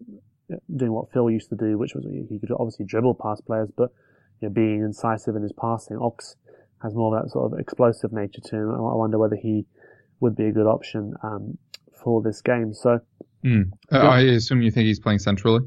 [0.75, 3.91] doing what Phil used to do, which was he could obviously dribble past players, but
[4.41, 5.97] you know, being incisive in his passing.
[5.97, 6.35] Ox
[6.81, 8.71] has more of that sort of explosive nature to him.
[8.71, 9.65] I wonder whether he
[10.19, 11.57] would be a good option um,
[12.03, 12.73] for this game.
[12.73, 13.01] So
[13.43, 13.71] Mm.
[13.91, 15.61] Uh, I assume you think he's playing centrally.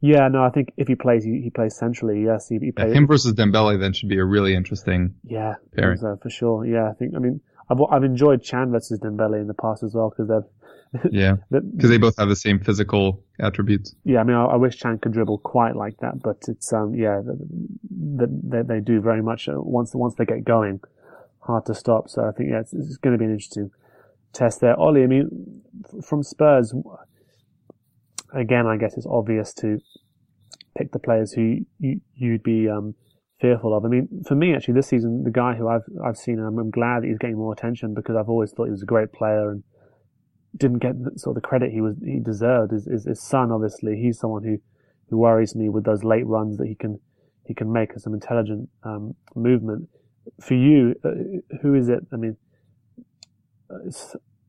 [0.00, 2.24] Yeah, no, I think if he plays, he, he plays centrally.
[2.24, 2.88] Yes, he, he plays.
[2.88, 5.14] Yeah, him versus Dembele then should be a really interesting.
[5.24, 5.98] Yeah, pairing.
[5.98, 6.66] So, for sure.
[6.66, 7.14] Yeah, I think.
[7.14, 10.50] I mean, I've I've enjoyed Can versus Dembele in the past as well because they've.
[11.10, 13.94] yeah, because they both have the same physical attributes.
[14.04, 16.94] Yeah, I mean, I, I, wish Can could dribble quite like that, but it's um,
[16.94, 17.22] yeah,
[17.90, 20.80] they, they, they do very much uh, once once they get going,
[21.40, 22.10] hard to stop.
[22.10, 23.70] So I think yeah, it's, it's going to be an interesting
[24.34, 24.78] test there.
[24.78, 25.62] Olli, I mean,
[26.02, 26.74] from Spurs,
[28.34, 29.78] again, I guess it's obvious to
[30.76, 32.94] pick the players who you, would be um,
[33.40, 33.84] fearful of.
[33.84, 36.70] I mean, for me, actually, this season, the guy who I've I've seen, I'm, I'm,
[36.70, 39.50] glad that he's getting more attention because I've always thought he was a great player
[39.50, 39.62] and
[40.56, 42.72] didn't get the, sort of the credit he was he deserved.
[42.72, 44.58] Is, is his Son, obviously, he's someone who
[45.10, 46.98] who worries me with those late runs that he can
[47.44, 49.88] he can make and some intelligent um, movement.
[50.40, 52.06] For you, uh, who is it?
[52.12, 52.36] I mean,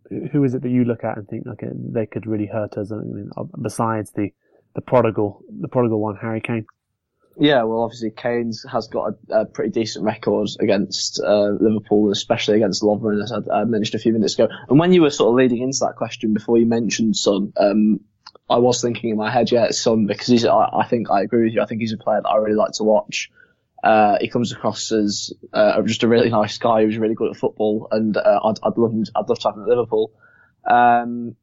[0.10, 2.91] who is it that you look at and think, okay, they could really hurt us?
[2.91, 4.32] I mean, uh, besides the,
[4.76, 6.66] the prodigal, the prodigal one, Harry Kane.
[7.38, 12.58] Yeah, well, obviously Kane's has got a, a pretty decent record against uh, Liverpool, especially
[12.58, 14.49] against Lovren, as I, I, mentioned a few minutes ago.
[14.70, 18.01] And when you were sort of leading into that question before you mentioned Son, um,
[18.49, 20.45] I was thinking in my head, yeah, it's Son because he's.
[20.45, 21.62] I, I, think I agree with you.
[21.62, 23.32] I think he's a player that I really like to watch.
[23.84, 27.38] Uh, he comes across as uh, just a really nice guy who's really good at
[27.38, 29.04] football, and uh, I'd, I'd love him.
[29.14, 30.12] I'd love to have him at Liverpool.
[30.70, 31.36] Um,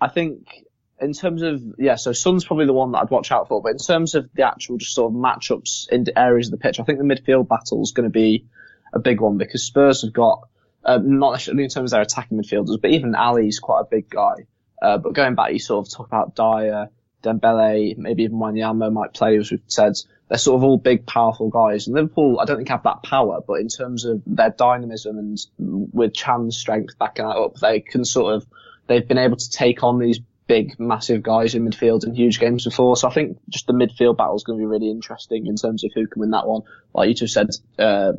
[0.00, 0.64] I think
[1.00, 3.62] in terms of yeah, so Son's probably the one that I'd watch out for.
[3.62, 6.80] But in terms of the actual just sort of matchups in areas of the pitch,
[6.80, 8.46] I think the midfield battle is going to be
[8.92, 10.48] a big one because Spurs have got
[10.84, 14.10] um, not necessarily in terms of their attacking midfielders, but even Alli's quite a big
[14.10, 14.46] guy.
[14.82, 16.90] Uh, but going back, you sort of talk about Dier,
[17.24, 19.94] Dembele, maybe even Wanyama might play, as we've said.
[20.28, 21.86] They're sort of all big, powerful guys.
[21.86, 25.38] And Liverpool, I don't think have that power, but in terms of their dynamism and
[25.58, 28.46] with Can's strength backing that up, they can sort of,
[28.86, 32.64] they've been able to take on these big, massive guys in midfield in huge games
[32.64, 32.96] before.
[32.96, 35.84] So I think just the midfield battle is going to be really interesting in terms
[35.84, 36.62] of who can win that one.
[36.94, 38.12] Like you just said, uh,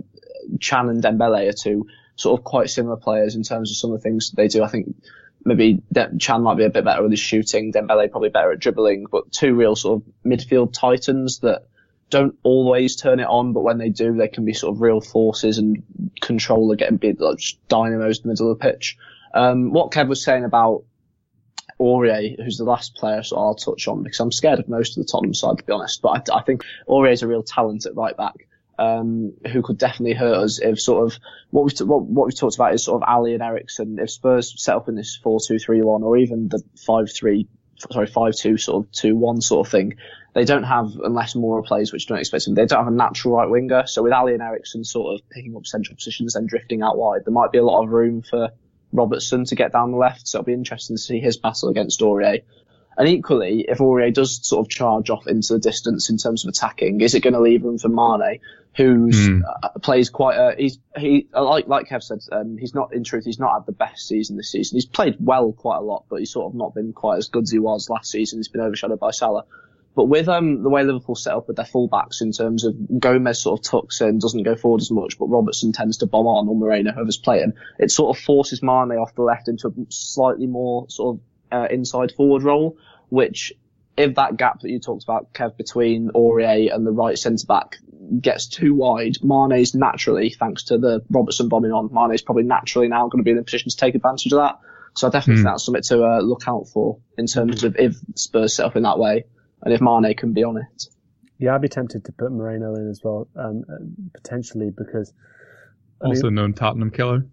[0.62, 4.02] Can and Dembele are two sort of quite similar players in terms of some of
[4.02, 4.64] the things they do.
[4.64, 4.96] I think
[5.46, 5.82] maybe
[6.20, 9.32] Can might be a bit better with his shooting, Dembele probably better at dribbling, but
[9.32, 11.68] two real sort of midfield titans that
[12.10, 15.02] don't always turn it on, but when they do, they can be sort of real
[15.02, 15.84] forces and
[16.22, 18.98] control the game, big like dynamos in the middle of the pitch.
[19.34, 20.84] Um, what Kev was saying about
[21.80, 25.06] Aurier, who's the last player so I'll touch on because I'm scared of most of
[25.06, 27.86] the Tottenham side to be honest, but I, I think Aurier is a real talent
[27.86, 28.48] at right back
[28.78, 31.20] um, who could definitely hurt us if sort of
[31.52, 33.98] what we've, t- what, what we've talked about is sort of Alli and Eriksen.
[34.00, 37.48] If Spurs set up in this 4-2-3-1 or even the 5-3,
[37.92, 39.96] sorry, 5-2 sort of 2-1 sort of thing,
[40.34, 43.36] they don't have, unless Moura plays, which don't expect them, they don't have a natural
[43.36, 43.88] right winger.
[43.88, 47.22] So with Alli and Eriksen sort of picking up central positions, and drifting out wide,
[47.26, 48.50] there might be a lot of room for
[48.92, 50.28] Robertson to get down the left.
[50.28, 52.42] So it'll be interesting to see his battle against Aurier.
[52.98, 56.50] And equally, if Aurier does sort of charge off into the distance in terms of
[56.50, 58.40] attacking, is it going to leave room for Mane,
[58.76, 59.42] who mm.
[59.64, 63.26] uh, plays quite a, he's, he, like, like Kev said, um, he's not, in truth,
[63.26, 64.78] he's not had the best season this season.
[64.78, 67.44] He's played well quite a lot, but he's sort of not been quite as good
[67.44, 68.40] as he was last season.
[68.40, 69.46] He's been overshadowed by Salah.
[69.96, 73.42] But with um, the way Liverpool set up with their fullbacks in terms of Gomez
[73.42, 76.50] sort of tucks in, doesn't go forward as much, but Robertson tends to bomb on
[76.50, 80.48] or Moreno, whoever's playing, it sort of forces Mane off the left into a slightly
[80.48, 81.22] more sort of
[81.52, 82.78] uh, inside forward role,
[83.10, 83.54] which
[83.98, 87.78] if that gap that you talked about, Kev, between Aurier and the right centre back
[88.20, 93.08] gets too wide, Mane's naturally, thanks to the Robertson bombing on, Mane's probably naturally now
[93.08, 94.60] going to be in a position to take advantage of that.
[94.96, 95.46] So I definitely mm.
[95.46, 98.76] think that's something to uh, look out for in terms of if Spurs set up
[98.76, 99.26] in that way
[99.62, 100.86] and if Mane can be on it.
[101.38, 103.64] Yeah, I'd be tempted to put Moreno in as well, um,
[104.14, 105.14] potentially because.
[106.02, 107.26] I also mean, known Tottenham killer.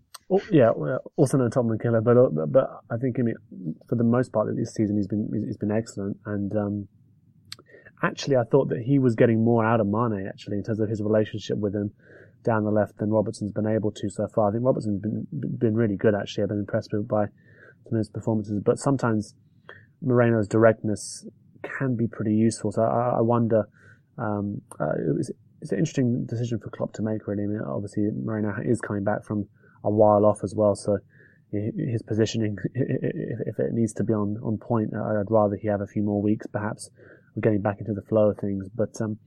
[0.50, 0.70] Yeah,
[1.16, 3.36] also known Tottenham killer, but uh, but I think I mean
[3.88, 6.88] for the most part this season he's been he's been excellent, and um,
[8.02, 10.88] actually I thought that he was getting more out of Mane actually in terms of
[10.88, 11.92] his relationship with him
[12.44, 14.48] down the left than Robertson's been able to so far.
[14.48, 16.44] I think Robertson's been been really good actually.
[16.44, 17.26] I've been impressed by
[17.84, 19.34] some of his performances, but sometimes
[20.00, 21.26] Moreno's directness
[21.62, 22.72] can be pretty useful.
[22.72, 23.68] So I, I wonder.
[24.18, 25.30] Um, uh, it's,
[25.62, 27.26] it's an interesting decision for Klopp to make.
[27.26, 29.46] Really, I mean, obviously Moreno is coming back from
[29.84, 30.74] a while off as well.
[30.74, 30.98] So
[31.50, 35.86] his positioning, if it needs to be on, on point, I'd rather he have a
[35.86, 36.90] few more weeks, perhaps,
[37.36, 38.68] of getting back into the flow of things.
[38.74, 39.18] But, um,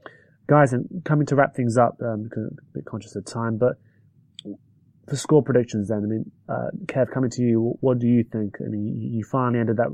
[0.47, 3.77] guys, and coming to wrap things up, um, a bit conscious of time, but
[5.07, 8.55] for score predictions then, I mean, uh, Kev, coming to you, what do you think?
[8.59, 9.89] I mean, you finally ended that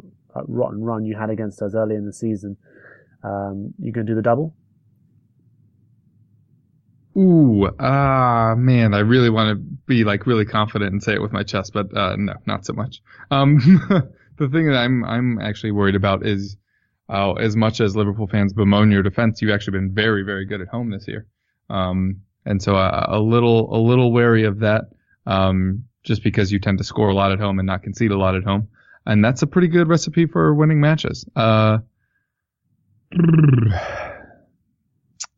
[0.47, 2.55] rotten run you had against us early in the season.
[3.24, 4.55] Um, you going to do the double?
[7.18, 9.55] Ooh, ah, uh, man, I really want to
[9.86, 12.74] be like really confident and say it with my chest, but uh, no, not so
[12.74, 13.01] much.
[13.30, 13.57] Um,
[14.38, 16.55] the thing that I'm I'm actually worried about is,
[17.09, 20.62] uh, as much as Liverpool fans bemoan your defense, you've actually been very very good
[20.62, 21.28] at home this year,
[21.70, 24.86] um, and so uh, a little a little wary of that,
[25.26, 28.18] um, just because you tend to score a lot at home and not concede a
[28.18, 28.70] lot at home,
[29.05, 31.26] and that's a pretty good recipe for winning matches.
[31.36, 31.79] Uh,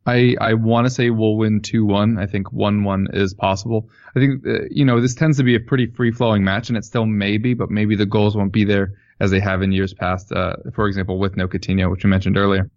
[0.06, 2.18] I I want to say we'll win two one.
[2.18, 3.90] I think one one is possible.
[4.16, 6.78] I think uh, you know this tends to be a pretty free flowing match, and
[6.78, 9.72] it still may be, but maybe the goals won't be there as they have in
[9.72, 10.32] years past.
[10.32, 12.70] Uh, for example, with no Coutinho, which you mentioned earlier.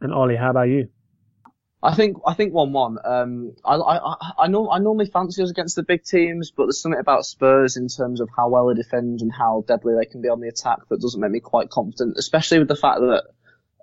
[0.00, 0.88] And Olli, how about you?
[1.82, 2.98] I think I think one one.
[3.04, 6.80] Um, I I I, know I normally fancy us against the big teams, but there's
[6.80, 10.22] something about Spurs in terms of how well they defend and how deadly they can
[10.22, 13.24] be on the attack that doesn't make me quite confident, especially with the fact that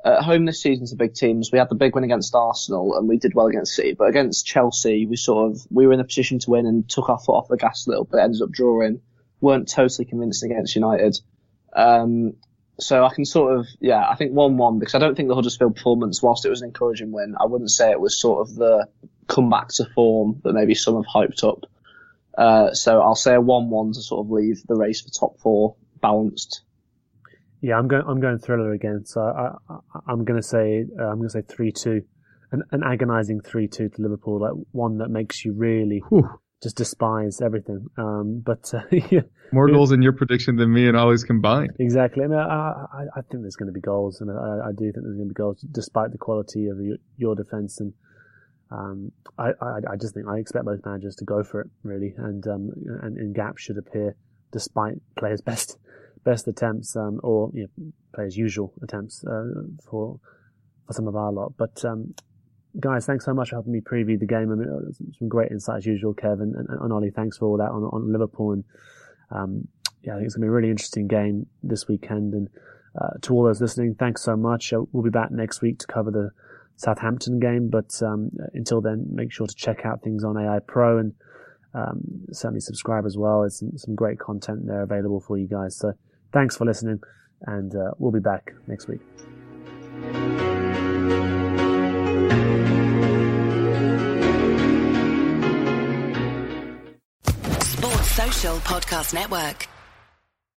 [0.06, 1.52] at home this season to big teams.
[1.52, 4.46] We had the big win against Arsenal and we did well against City, but against
[4.46, 7.34] Chelsea, we sort of, we were in a position to win and took our foot
[7.34, 9.02] off the gas a little bit, ended up drawing,
[9.42, 11.20] weren't totally convinced against United.
[11.74, 12.36] Um,
[12.80, 15.76] so I can sort of, yeah, I think 1-1 because I don't think the Huddersfield
[15.76, 18.88] performance, whilst it was an encouraging win, I wouldn't say it was sort of the
[19.28, 21.66] comeback to form that maybe some have hyped up.
[22.38, 25.76] Uh, so I'll say a 1-1 to sort of leave the race for top four
[26.02, 26.62] balanced.
[27.62, 28.04] Yeah, I'm going.
[28.08, 29.06] I'm going thriller again.
[29.06, 32.04] So I, I am going to say uh, I'm going to say three two,
[32.52, 36.30] an, an agonising three two to Liverpool, like one that makes you really Whew.
[36.64, 37.88] just despise everything.
[37.98, 38.82] Um, but uh,
[39.52, 41.72] more goals in your prediction than me and Olli's combined.
[41.80, 42.24] Exactly.
[42.24, 44.86] I mean, I, I, I think there's going to be goals, and I, I, do
[44.86, 47.82] think there's going to be goals, despite the quality of your, your defense.
[47.82, 47.94] And
[48.72, 52.46] um, I, I, just think I expect both managers to go for it really, and
[52.48, 52.70] um,
[53.02, 54.16] and, and gaps should appear
[54.52, 55.78] despite players' best
[56.24, 60.20] best attempts um, or you know, players' usual attempts uh, for
[60.86, 61.54] for some of our lot.
[61.58, 62.14] But um,
[62.80, 64.52] guys, thanks so much for helping me preview the game.
[64.52, 67.12] I mean, uh, some great insight as usual, Kevin and, and Olli.
[67.12, 68.54] Thanks for all that on, on Liverpool.
[68.54, 68.64] And
[69.32, 69.68] um,
[70.02, 72.34] yeah, I think it's going to be a really interesting game this weekend.
[72.34, 72.50] And
[73.00, 74.74] uh, to all those listening, thanks so much.
[74.74, 76.32] Uh, we'll be back next week to cover the
[76.76, 77.70] Southampton game.
[77.70, 81.14] But um, until then, make sure to check out things on AI Pro and
[81.74, 82.02] um,
[82.32, 83.42] certainly subscribe as well.
[83.42, 85.78] There's some, some, great content there available for you guys.
[85.78, 85.94] So
[86.34, 87.02] thanks for listening,
[87.44, 89.02] and uh, we'll be back next week.
[97.62, 99.68] Sports Social Podcast Network.